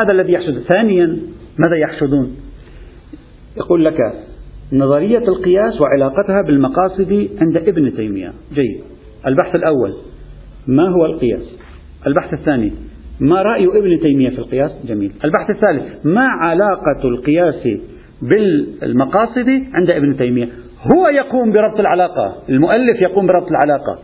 هذا 0.00 0.12
الذي 0.12 0.32
يحشد 0.32 0.58
ثانيا 0.58 1.16
ماذا 1.58 1.76
يحشدون 1.76 2.36
يقول 3.56 3.84
لك 3.84 3.98
نظرية 4.72 5.18
القياس 5.18 5.80
وعلاقتها 5.80 6.42
بالمقاصد 6.42 7.28
عند 7.40 7.56
ابن 7.56 7.96
تيمية. 7.96 8.32
جيد. 8.54 8.80
البحث 9.26 9.56
الأول 9.56 9.94
ما 10.66 10.88
هو 10.88 11.06
القياس؟ 11.06 11.56
البحث 12.06 12.34
الثاني 12.34 12.72
ما 13.20 13.42
رأي 13.42 13.64
ابن 13.64 14.00
تيمية 14.00 14.30
في 14.30 14.38
القياس؟ 14.38 14.70
جميل. 14.84 15.12
البحث 15.24 15.50
الثالث 15.50 16.06
ما 16.06 16.26
علاقة 16.26 17.08
القياس 17.08 17.68
بالمقاصد 18.22 19.48
عند 19.74 19.90
ابن 19.90 20.16
تيمية؟ 20.16 20.48
هو 20.94 21.08
يقوم 21.08 21.52
بربط 21.52 21.80
العلاقة 21.80 22.34
المؤلف 22.48 23.00
يقوم 23.00 23.26
بربط 23.26 23.48
العلاقة. 23.48 23.98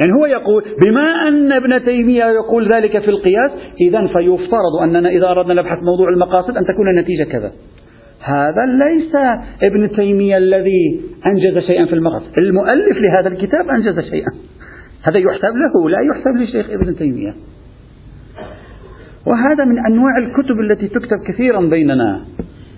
يعني 0.00 0.20
هو 0.20 0.26
يقول 0.26 0.64
بما 0.86 1.28
أن 1.28 1.52
ابن 1.52 1.84
تيمية 1.84 2.24
يقول 2.24 2.72
ذلك 2.72 2.98
في 2.98 3.08
القياس 3.08 3.50
إذا 3.80 4.06
فيفترض 4.06 4.82
أننا 4.82 5.08
إذا 5.08 5.30
أردنا 5.30 5.54
نبحث 5.54 5.78
موضوع 5.82 6.08
المقاصد 6.08 6.56
أن 6.56 6.64
تكون 6.74 6.88
النتيجة 6.88 7.24
كذا. 7.24 7.52
هذا 8.20 8.66
ليس 8.66 9.14
ابن 9.68 9.96
تيمية 9.96 10.36
الذي 10.36 11.00
أنجز 11.26 11.66
شيئا 11.66 11.86
في 11.86 11.92
المقاصد 11.92 12.40
المؤلف 12.40 12.96
لهذا 12.96 13.28
الكتاب 13.28 13.68
أنجز 13.70 14.00
شيئا. 14.00 14.30
هذا 15.10 15.18
يحسب 15.18 15.54
له 15.56 15.90
لا 15.90 15.98
يحسب 16.10 16.36
لشيخ 16.36 16.70
ابن 16.70 16.96
تيمية. 16.96 17.34
وهذا 19.26 19.64
من 19.64 19.78
أنواع 19.92 20.18
الكتب 20.18 20.60
التي 20.60 20.88
تكتب 20.88 21.18
كثيرا 21.28 21.60
بيننا 21.60 22.20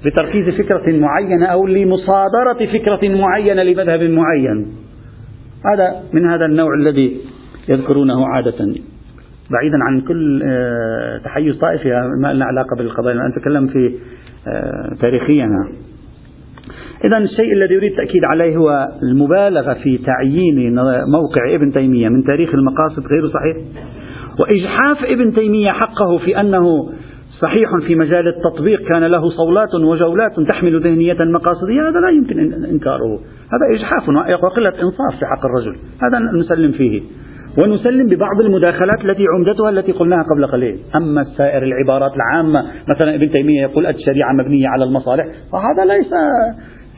لتركيز 0.04 0.48
فكرة 0.48 0.98
معينة 0.98 1.46
أو 1.46 1.66
لمصادرة 1.66 2.66
فكرة 2.72 3.08
معينة 3.08 3.62
لمذهب 3.62 4.02
معين. 4.02 4.66
هذا 5.64 6.02
من 6.12 6.30
هذا 6.30 6.44
النوع 6.46 6.74
الذي 6.74 7.20
يذكرونه 7.68 8.26
عادة. 8.26 8.74
بعيدا 9.50 9.78
عن 9.82 10.00
كل 10.00 10.42
آه، 10.42 11.18
تحيز 11.24 11.58
طائفي 11.58 11.88
ما 12.22 12.32
لنا 12.32 12.44
علاقة 12.44 12.76
بالقضايا 12.76 13.14
أنا 13.14 13.32
أتكلم 13.36 13.66
في 13.66 13.94
آه، 14.48 14.96
تاريخيا. 15.00 15.48
إذا 17.04 17.18
الشيء 17.18 17.52
الذي 17.52 17.74
يريد 17.74 17.90
التأكيد 17.90 18.24
عليه 18.24 18.56
هو 18.56 18.88
المبالغة 19.02 19.72
في 19.72 19.98
تعيين 19.98 20.74
موقع 21.12 21.54
ابن 21.54 21.72
تيمية 21.72 22.08
من 22.08 22.24
تاريخ 22.24 22.54
المقاصد 22.54 23.02
غير 23.16 23.28
صحيح 23.28 23.56
وإجحاف 24.38 25.04
ابن 25.04 25.34
تيمية 25.34 25.70
حقه 25.70 26.18
في 26.18 26.40
أنه 26.40 26.92
صحيح 27.42 27.70
في 27.86 27.94
مجال 27.94 28.28
التطبيق 28.28 28.80
كان 28.92 29.04
له 29.04 29.30
صولات 29.30 29.74
وجولات 29.74 30.40
تحمل 30.48 30.80
ذهنية 30.82 31.16
مقاصدية 31.20 31.88
هذا 31.88 32.00
لا 32.00 32.10
يمكن 32.10 32.64
إنكاره. 32.64 33.18
هذا 33.52 33.76
إجحاف 33.76 34.08
وقلة 34.42 34.68
إنصاف 34.68 35.18
في 35.18 35.26
حق 35.26 35.46
الرجل. 35.46 35.76
هذا 36.02 36.18
نسلم 36.40 36.72
فيه. 36.72 37.02
ونسلم 37.62 38.06
ببعض 38.06 38.40
المداخلات 38.40 39.04
التي 39.04 39.24
عمدتها 39.36 39.70
التي 39.70 39.92
قلناها 39.92 40.22
قبل 40.34 40.46
قليل. 40.46 40.78
أما 40.96 41.24
سائر 41.24 41.62
العبارات 41.62 42.12
العامة 42.16 42.64
مثلا 42.88 43.14
ابن 43.14 43.30
تيمية 43.30 43.62
يقول 43.62 43.86
الشريعة 43.86 44.32
مبنية 44.32 44.68
على 44.68 44.84
المصالح 44.84 45.26
فهذا 45.52 45.84
ليس 45.84 46.12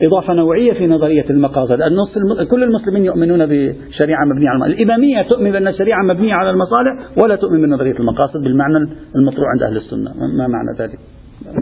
إضافة 0.01 0.33
نوعية 0.33 0.73
في 0.73 0.87
نظرية 0.87 1.25
المقاصد. 1.29 1.81
النص 1.81 2.17
كل 2.51 2.63
المسلمين 2.63 3.05
يؤمنون 3.05 3.45
بشريعة 3.45 4.25
مبنية 4.25 4.49
على 4.49 4.55
المصالح. 4.55 4.79
الإمامية 4.79 5.21
تؤمن 5.21 5.51
بأن 5.51 5.67
الشريعة 5.67 6.03
مبنية 6.03 6.33
على 6.33 6.49
المصالح 6.49 6.93
ولا 7.23 7.35
تؤمن 7.35 7.61
بنظرية 7.61 7.99
المقاصد 7.99 8.43
بالمعنى 8.43 8.77
المطروح 9.15 9.47
عند 9.53 9.63
أهل 9.63 9.77
السنة. 9.77 10.11
ما 10.37 10.47
معنى 10.47 10.77
ذلك؟ 10.79 10.99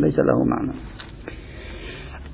ليس 0.03 0.19
له 0.19 0.43
معنى. 0.45 0.73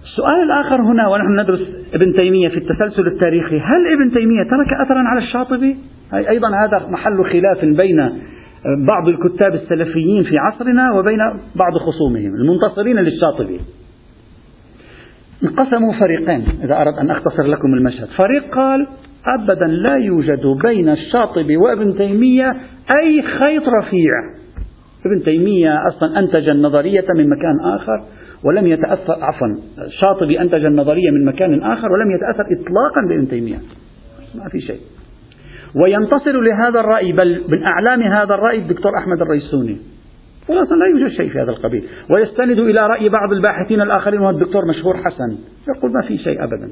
السؤال 0.03 0.43
الآخر 0.43 0.81
هنا 0.81 1.07
ونحن 1.07 1.39
ندرس 1.39 1.61
ابن 1.93 2.13
تيمية 2.13 2.49
في 2.49 2.57
التسلسل 2.57 3.07
التاريخي. 3.07 3.59
هل 3.59 3.93
ابن 3.93 4.13
تيمية 4.13 4.43
ترك 4.43 4.73
أثرا 4.85 4.99
على 4.99 5.19
الشاطبي؟ 5.19 5.77
أيضا 6.13 6.47
هذا 6.47 6.91
محل 6.91 7.23
خلاف 7.23 7.65
بين 7.65 8.09
بعض 8.87 9.07
الكتاب 9.07 9.53
السلفيين 9.53 10.23
في 10.23 10.37
عصرنا 10.37 10.91
وبين 10.91 11.19
بعض 11.55 11.77
خصومهم 11.77 12.35
المنتصرين 12.35 12.95
للشاطبي. 12.95 13.59
انقسموا 15.43 15.93
فريقين 15.93 16.45
إذا 16.63 16.81
أردت 16.81 16.97
أن 16.97 17.11
أختصر 17.11 17.43
لكم 17.43 17.73
المشهد. 17.73 18.07
فريق 18.07 18.55
قال 18.55 18.87
أبدا 19.39 19.65
لا 19.65 19.95
يوجد 19.95 20.45
بين 20.63 20.89
الشاطبي 20.89 21.57
وابن 21.57 21.97
تيمية 21.97 22.51
أي 22.99 23.21
خيط 23.21 23.63
رفيع. 23.81 24.11
ابن 25.05 25.23
تيمية 25.23 25.87
أصلا 25.87 26.19
أنتج 26.19 26.51
النظرية 26.51 27.05
من 27.15 27.29
مكان 27.29 27.59
آخر 27.75 28.03
ولم 28.43 28.67
يتأثر 28.67 29.13
عفوا 29.21 29.47
الشاطبي 29.85 30.41
أنتج 30.41 30.65
النظرية 30.65 31.11
من 31.11 31.25
مكان 31.25 31.63
آخر 31.63 31.91
ولم 31.91 32.11
يتأثر 32.11 32.43
إطلاقا 32.43 33.07
بابن 33.09 33.27
تيمية. 33.29 33.57
ما 34.35 34.49
في 34.49 34.59
شيء. 34.59 34.79
وينتصر 35.75 36.41
لهذا 36.41 36.79
الرأي 36.79 37.11
بل 37.11 37.41
من 37.49 37.63
أعلام 37.63 38.01
هذا 38.01 38.33
الرأي 38.33 38.57
الدكتور 38.57 38.91
أحمد 38.97 39.21
الريسوني. 39.21 39.77
خلاص 40.47 40.67
لا 40.71 40.85
يوجد 40.85 41.11
شيء 41.11 41.29
في 41.29 41.39
هذا 41.39 41.51
القبيل. 41.51 41.83
ويستند 42.09 42.59
إلى 42.59 42.87
رأي 42.87 43.09
بعض 43.09 43.33
الباحثين 43.33 43.81
الآخرين 43.81 44.19
وهو 44.19 44.29
الدكتور 44.29 44.65
مشهور 44.65 44.97
حسن. 44.97 45.37
يقول 45.75 45.91
ما 45.91 46.01
في 46.07 46.17
شيء 46.17 46.43
أبدا. 46.43 46.69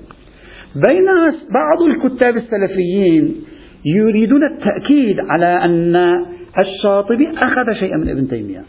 بين 0.88 1.06
بعض 1.54 1.82
الكتاب 1.82 2.38
السلفيين 2.38 3.36
يريدون 3.86 4.42
التأكيد 4.44 5.18
على 5.20 5.66
أن 5.66 5.96
الشاطبي 6.62 7.28
أخذ 7.44 7.74
شيئا 7.80 7.98
من 7.98 8.10
ابن 8.10 8.28
تيمية. 8.28 8.64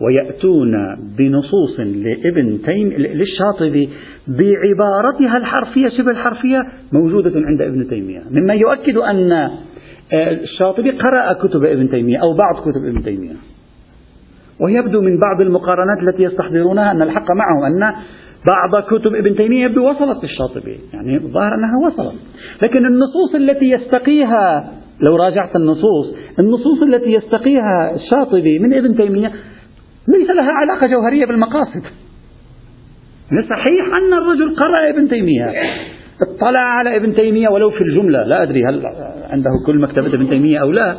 ويأتون 0.00 0.72
بنصوص 1.18 1.80
لابن 1.80 2.58
تيم 2.62 2.88
للشاطبي 2.88 3.88
بعبارتها 4.28 5.36
الحرفية 5.36 5.88
شبه 5.88 6.10
الحرفية 6.12 6.62
موجودة 6.92 7.32
عند 7.34 7.62
ابن 7.62 7.88
تيمية. 7.88 8.22
مما 8.30 8.54
يؤكد 8.54 8.96
أن 8.96 9.50
الشاطبي 10.12 10.90
قرأ 10.90 11.32
كتب 11.32 11.64
ابن 11.64 11.90
تيمية 11.90 12.18
أو 12.22 12.32
بعض 12.32 12.62
كتب 12.62 12.84
ابن 12.88 13.02
تيمية. 13.02 13.34
ويبدو 14.60 15.00
من 15.00 15.18
بعض 15.18 15.40
المقارنات 15.40 15.98
التي 16.08 16.22
يستحضرونها 16.22 16.90
أن 16.90 17.02
الحق 17.02 17.30
معهم 17.30 17.64
أن 17.64 17.94
بعض 18.48 18.84
كتب 18.84 19.14
ابن 19.14 19.36
تيمية 19.36 19.64
يبدو 19.64 19.90
وصلت 19.90 20.24
للشاطبي. 20.24 20.78
يعني 20.92 21.16
الظاهر 21.16 21.54
أنها 21.54 21.86
وصلت. 21.86 22.20
لكن 22.62 22.86
النصوص 22.86 23.34
التي 23.34 23.70
يستقيها 23.70 24.70
لو 25.00 25.16
راجعت 25.16 25.56
النصوص 25.56 26.14
النصوص 26.38 26.82
التي 26.82 27.12
يستقيها 27.12 27.94
الشاطبي 27.94 28.58
من 28.58 28.74
ابن 28.74 28.96
تيمية 28.96 29.32
ليس 30.08 30.30
لها 30.30 30.52
علاقة 30.52 30.86
جوهرية 30.86 31.26
بالمقاصد. 31.26 31.82
صحيح 33.50 33.94
أن 33.94 34.12
الرجل 34.12 34.56
قرأ 34.56 34.90
ابن 34.90 35.08
تيمية. 35.08 35.52
اطلع 36.22 36.60
على 36.60 36.96
ابن 36.96 37.14
تيمية 37.14 37.48
ولو 37.48 37.70
في 37.70 37.80
الجملة 37.80 38.22
لا 38.24 38.42
أدري 38.42 38.64
هل 38.64 38.82
عنده 39.30 39.50
كل 39.66 39.78
مكتبة 39.78 40.06
ابن 40.06 40.28
تيمية 40.28 40.58
أو 40.58 40.70
لا. 40.70 40.96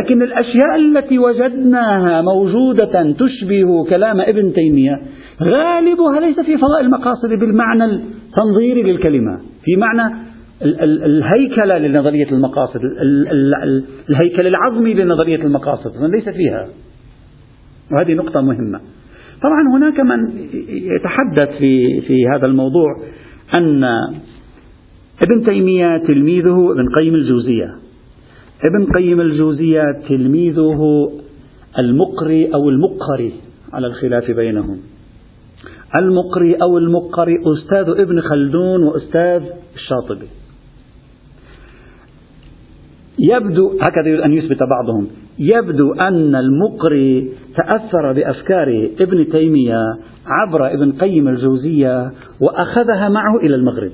لكن 0.00 0.22
الأشياء 0.22 0.76
التي 0.76 1.18
وجدناها 1.18 2.22
موجودة 2.22 3.14
تشبه 3.18 3.84
كلام 3.90 4.20
ابن 4.20 4.52
تيمية 4.52 5.00
غالبها 5.42 6.20
ليس 6.20 6.40
في 6.40 6.56
فضاء 6.56 6.80
المقاصد 6.80 7.28
بالمعنى 7.28 7.84
التنظيري 7.84 8.82
للكلمة 8.82 9.38
في 9.64 9.76
معنى 9.76 10.16
الهيكلة 10.82 11.78
لنظرية 11.78 12.30
المقاصد 12.30 12.80
الهيكل 14.10 14.46
العظمي 14.46 14.94
لنظرية 14.94 15.42
المقاصد 15.42 15.90
ليس 16.14 16.28
فيها. 16.28 16.66
وهذه 17.92 18.14
نقطة 18.14 18.40
مهمة. 18.40 18.80
طبعا 19.42 19.76
هناك 19.76 20.00
من 20.00 20.38
يتحدث 20.68 21.58
في 21.58 22.00
في 22.00 22.28
هذا 22.34 22.46
الموضوع 22.46 22.88
أن 23.58 23.84
ابن 25.22 25.44
تيمية 25.44 25.98
تلميذه 26.06 26.72
ابن 26.72 26.88
قيم 26.98 27.14
الجوزية. 27.14 27.74
ابن 28.64 28.92
قيم 28.92 29.20
الجوزية 29.20 29.82
تلميذه 30.08 31.10
المقري 31.78 32.54
أو 32.54 32.68
المقري 32.68 33.32
على 33.72 33.86
الخلاف 33.86 34.30
بينهم. 34.30 34.78
المقري 35.98 36.54
أو 36.54 36.78
المقري 36.78 37.34
أستاذ 37.46 38.00
ابن 38.00 38.20
خلدون 38.20 38.82
وأستاذ 38.82 39.42
الشاطبي. 39.74 40.26
يبدو 43.18 43.78
هكذا 43.80 44.24
أن 44.24 44.32
يثبت 44.32 44.58
بعضهم. 44.70 45.08
يبدو 45.38 45.92
أن 45.92 46.34
المقري 46.34 47.32
تأثر 47.56 48.12
بأفكار 48.12 48.90
ابن 49.00 49.28
تيمية 49.28 49.82
عبر 50.26 50.74
ابن 50.74 50.92
قيم 50.92 51.28
الجوزية 51.28 52.12
وأخذها 52.40 53.08
معه 53.08 53.36
إلى 53.42 53.54
المغرب. 53.54 53.92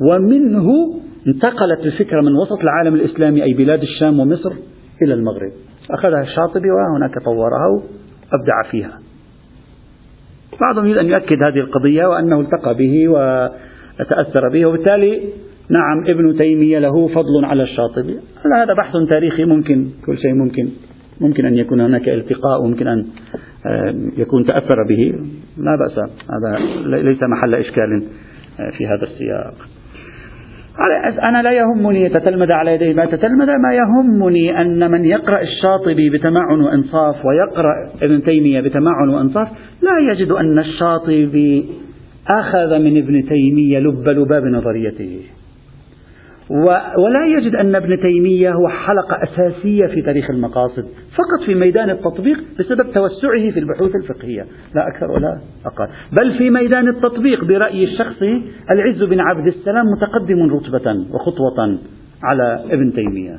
ومنه 0.00 0.94
انتقلت 1.26 1.80
الفكرة 1.86 2.20
من 2.20 2.36
وسط 2.36 2.58
العالم 2.60 2.94
الإسلامي 2.94 3.42
أي 3.42 3.54
بلاد 3.54 3.82
الشام 3.82 4.20
ومصر 4.20 4.52
إلى 5.02 5.14
المغرب. 5.14 5.52
أخذها 5.90 6.22
الشاطبي 6.22 6.68
وهناك 6.70 7.18
طورها 7.24 7.68
وأبدع 7.68 8.70
فيها. 8.70 8.98
بعضهم 10.60 10.86
يريد 10.86 10.98
أن 10.98 11.06
يؤكد 11.06 11.42
هذه 11.42 11.60
القضية 11.60 12.06
وأنه 12.06 12.40
التقى 12.40 12.74
به 12.74 13.08
وتأثر 13.08 14.48
به 14.52 14.66
وبالتالي 14.66 15.20
نعم 15.70 16.04
ابن 16.06 16.36
تيمية 16.38 16.78
له 16.78 17.08
فضل 17.08 17.44
على 17.44 17.62
الشاطبي. 17.62 18.18
هذا 18.54 18.74
بحث 18.74 18.96
تاريخي 19.10 19.44
ممكن 19.44 19.88
كل 20.06 20.18
شيء 20.18 20.34
ممكن. 20.34 20.68
ممكن 21.20 21.46
أن 21.46 21.54
يكون 21.54 21.80
هناك 21.80 22.08
التقاء 22.08 22.62
وممكن 22.62 22.86
أن 22.86 23.06
آه، 23.66 23.94
يكون 24.16 24.44
تأثر 24.44 24.82
به. 24.88 25.14
لا 25.58 25.76
بأس 25.76 25.98
هذا 25.98 26.58
ليس 27.02 27.18
محل 27.22 27.54
إشكال 27.54 28.04
آه، 28.60 28.70
في 28.70 28.86
هذا 28.86 29.02
السياق. 29.02 29.77
أنا 31.22 31.42
لا 31.42 31.50
يهمني 31.50 32.00
يتتلمذ 32.00 32.52
على 32.52 32.74
يديه. 32.74 32.94
ما 32.94 33.04
تتلمذ 33.06 33.46
ما 33.46 33.74
يهمني 33.74 34.60
أن 34.60 34.90
من 34.90 35.04
يقرأ 35.04 35.40
الشاطبي 35.40 36.10
بتمعن 36.10 36.60
وإنصاف 36.60 37.16
ويقرأ 37.24 37.74
ابن 38.02 38.22
تيمية 38.22 38.60
بتمعن 38.60 39.08
وإنصاف 39.08 39.48
لا 39.82 40.12
يجد 40.12 40.30
أن 40.30 40.58
الشاطبي 40.58 41.64
أخذ 42.30 42.78
من 42.78 42.98
ابن 42.98 43.28
تيمية 43.28 43.78
لب 43.78 44.08
لباب 44.08 44.44
نظريته. 44.44 45.20
ولا 46.50 47.26
يجد 47.26 47.54
أن 47.54 47.74
ابن 47.74 48.00
تيمية 48.00 48.52
هو 48.52 48.68
حلقة 48.68 49.22
أساسية 49.22 49.86
في 49.86 50.02
تاريخ 50.02 50.30
المقاصد 50.30 50.84
فقط 51.14 51.46
في 51.46 51.54
ميدان 51.54 51.90
التطبيق 51.90 52.38
بسبب 52.58 52.92
توسعه 52.92 53.50
في 53.50 53.58
البحوث 53.58 53.90
الفقهية. 54.02 54.46
لا 54.74 54.88
أكثر 54.88 55.10
ولا 55.10 55.38
أقل. 55.66 55.88
بل 56.12 56.38
في 56.38 56.50
ميدان 56.50 56.88
التطبيق 56.88 57.44
برأيي 57.44 57.84
الشخصي 57.84 58.42
العز 58.70 59.02
بن 59.02 59.20
عبد 59.20 59.46
السلام 59.46 59.86
متقدم 59.86 60.42
رتبة 60.56 61.06
وخطوة 61.14 61.78
على 62.22 62.64
ابن 62.70 62.92
تيمية. 62.92 63.36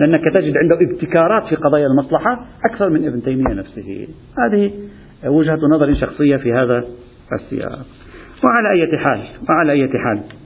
لأنك 0.00 0.20
تجد 0.34 0.56
عنده 0.56 0.78
ابتكارات 0.80 1.48
في 1.48 1.56
قضايا 1.56 1.86
المصلحة 1.86 2.46
أكثر 2.70 2.90
من 2.90 3.06
ابن 3.06 3.22
تيمية 3.22 3.54
نفسه. 3.54 4.06
هذه 4.38 4.70
وجهة 5.26 5.58
نظر 5.74 5.94
شخصية 5.94 6.36
في 6.36 6.52
هذا 6.52 6.84
السياق. 7.32 7.86
وعلى 8.44 8.70
أي 8.70 8.98
حال 8.98 9.20
وعلى 9.48 9.72
أي 9.72 9.88
حال 9.88 10.41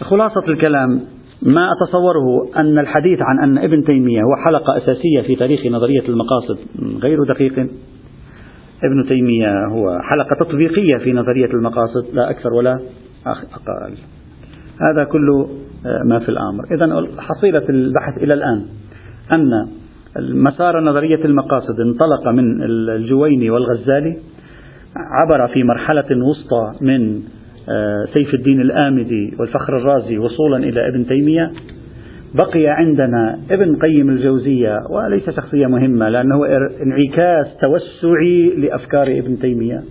خلاصة 0.00 0.42
الكلام 0.48 1.00
ما 1.42 1.72
أتصوره 1.72 2.50
أن 2.56 2.78
الحديث 2.78 3.18
عن 3.22 3.38
أن 3.38 3.58
ابن 3.58 3.84
تيمية 3.84 4.20
هو 4.22 4.44
حلقة 4.44 4.76
أساسية 4.76 5.20
في 5.26 5.36
تاريخ 5.36 5.66
نظرية 5.66 6.08
المقاصد 6.08 6.58
غير 7.02 7.24
دقيق. 7.24 7.58
ابن 8.84 9.08
تيمية 9.08 9.66
هو 9.66 9.98
حلقة 10.02 10.44
تطبيقية 10.44 10.98
في 11.04 11.12
نظرية 11.12 11.46
المقاصد 11.46 12.06
لا 12.12 12.30
أكثر 12.30 12.52
ولا 12.52 12.80
أقل. 13.26 13.94
هذا 14.80 15.04
كله 15.04 15.48
آه، 15.86 16.02
ما 16.04 16.18
في 16.18 16.28
الأمر. 16.28 16.64
إذا 16.74 17.08
حصيلة 17.18 17.68
البحث 17.68 18.22
إلى 18.22 18.34
الآن. 18.34 18.66
أن 19.32 19.50
مسار 20.18 20.80
نظرية 20.80 21.24
المقاصد 21.24 21.80
انطلق 21.80 22.28
من 22.28 22.62
الجويني 22.62 23.50
والغزالي 23.50 24.16
عبر 24.96 25.46
في 25.46 25.62
مرحلة 25.62 26.24
وسطى 26.24 26.72
من 26.80 27.22
سيف 28.14 28.34
الدين 28.34 28.60
الآمدي 28.60 29.36
والفخر 29.38 29.76
الرازي 29.76 30.18
وصولا 30.18 30.56
إلى 30.56 30.88
ابن 30.88 31.06
تيمية. 31.06 31.50
بقي 32.34 32.66
عندنا 32.66 33.38
ابن 33.50 33.76
قيم 33.76 34.10
الجوزية 34.10 34.78
وليس 34.90 35.30
شخصية 35.30 35.66
مهمة 35.66 36.08
لأنه 36.08 36.46
انعكاس 36.82 37.56
توسعي 37.60 38.52
لأفكار 38.56 39.06
ابن 39.06 39.38
تيمية. 39.38 39.82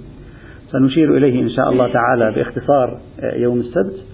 سنشير 0.72 1.18
إليه 1.18 1.42
إن 1.42 1.50
شاء 1.50 1.70
الله 1.70 1.94
تعالى 1.94 2.32
باختصار 2.36 3.00
آه، 3.20 3.36
يوم 3.36 3.60
السبت. 3.60 4.06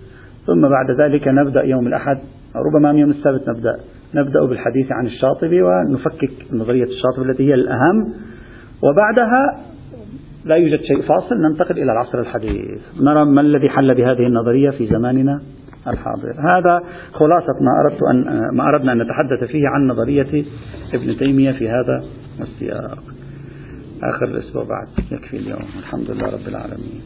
ثم 0.47 0.61
بعد 0.61 1.01
ذلك 1.01 1.27
نبدأ 1.27 1.63
يوم 1.63 1.87
الأحد. 1.87 2.17
ربما 2.55 2.99
يوم 2.99 3.09
السبت 3.09 3.49
نبدأ. 3.49 3.75
نبدأ 4.15 4.45
بالحديث 4.45 4.91
عن 4.91 5.05
الشاطبي 5.05 5.61
ونفكك 5.61 6.53
نظرية 6.53 6.83
الشاطبي 6.83 7.31
التي 7.31 7.49
هي 7.49 7.53
الأهم. 7.53 8.13
وبعدها 8.83 9.70
لا 10.45 10.55
يوجد 10.55 10.81
شيء 10.81 11.01
فاصل 11.01 11.35
ننتقل 11.35 11.77
إلى 11.77 11.91
العصر 11.91 12.19
الحديث. 12.19 12.81
نرى 13.01 13.25
ما 13.25 13.41
الذي 13.41 13.69
حل 13.69 13.95
بهذه 13.95 14.27
النظرية 14.27 14.69
في 14.69 14.87
زماننا 14.87 15.41
الحاضر. 15.87 16.35
هذا 16.39 16.83
خلاصة 17.13 17.53
ما 17.61 17.71
أردت 17.81 18.03
أن 18.03 18.49
ما 18.57 18.63
أردنا 18.69 18.91
أن 18.91 18.97
نتحدث 18.97 19.51
فيه 19.51 19.67
عن 19.67 19.87
نظرية 19.87 20.45
ابن 20.93 21.17
تيمية 21.17 21.51
في 21.51 21.69
هذا 21.69 22.03
السياق. 22.41 23.03
آخر 24.03 24.25
الأسبوع 24.25 24.63
بعد 24.63 24.87
يكفي 25.11 25.37
اليوم. 25.37 25.65
الحمد 25.79 26.11
لله 26.11 26.25
رب 26.25 26.47
العالمين. 26.47 27.01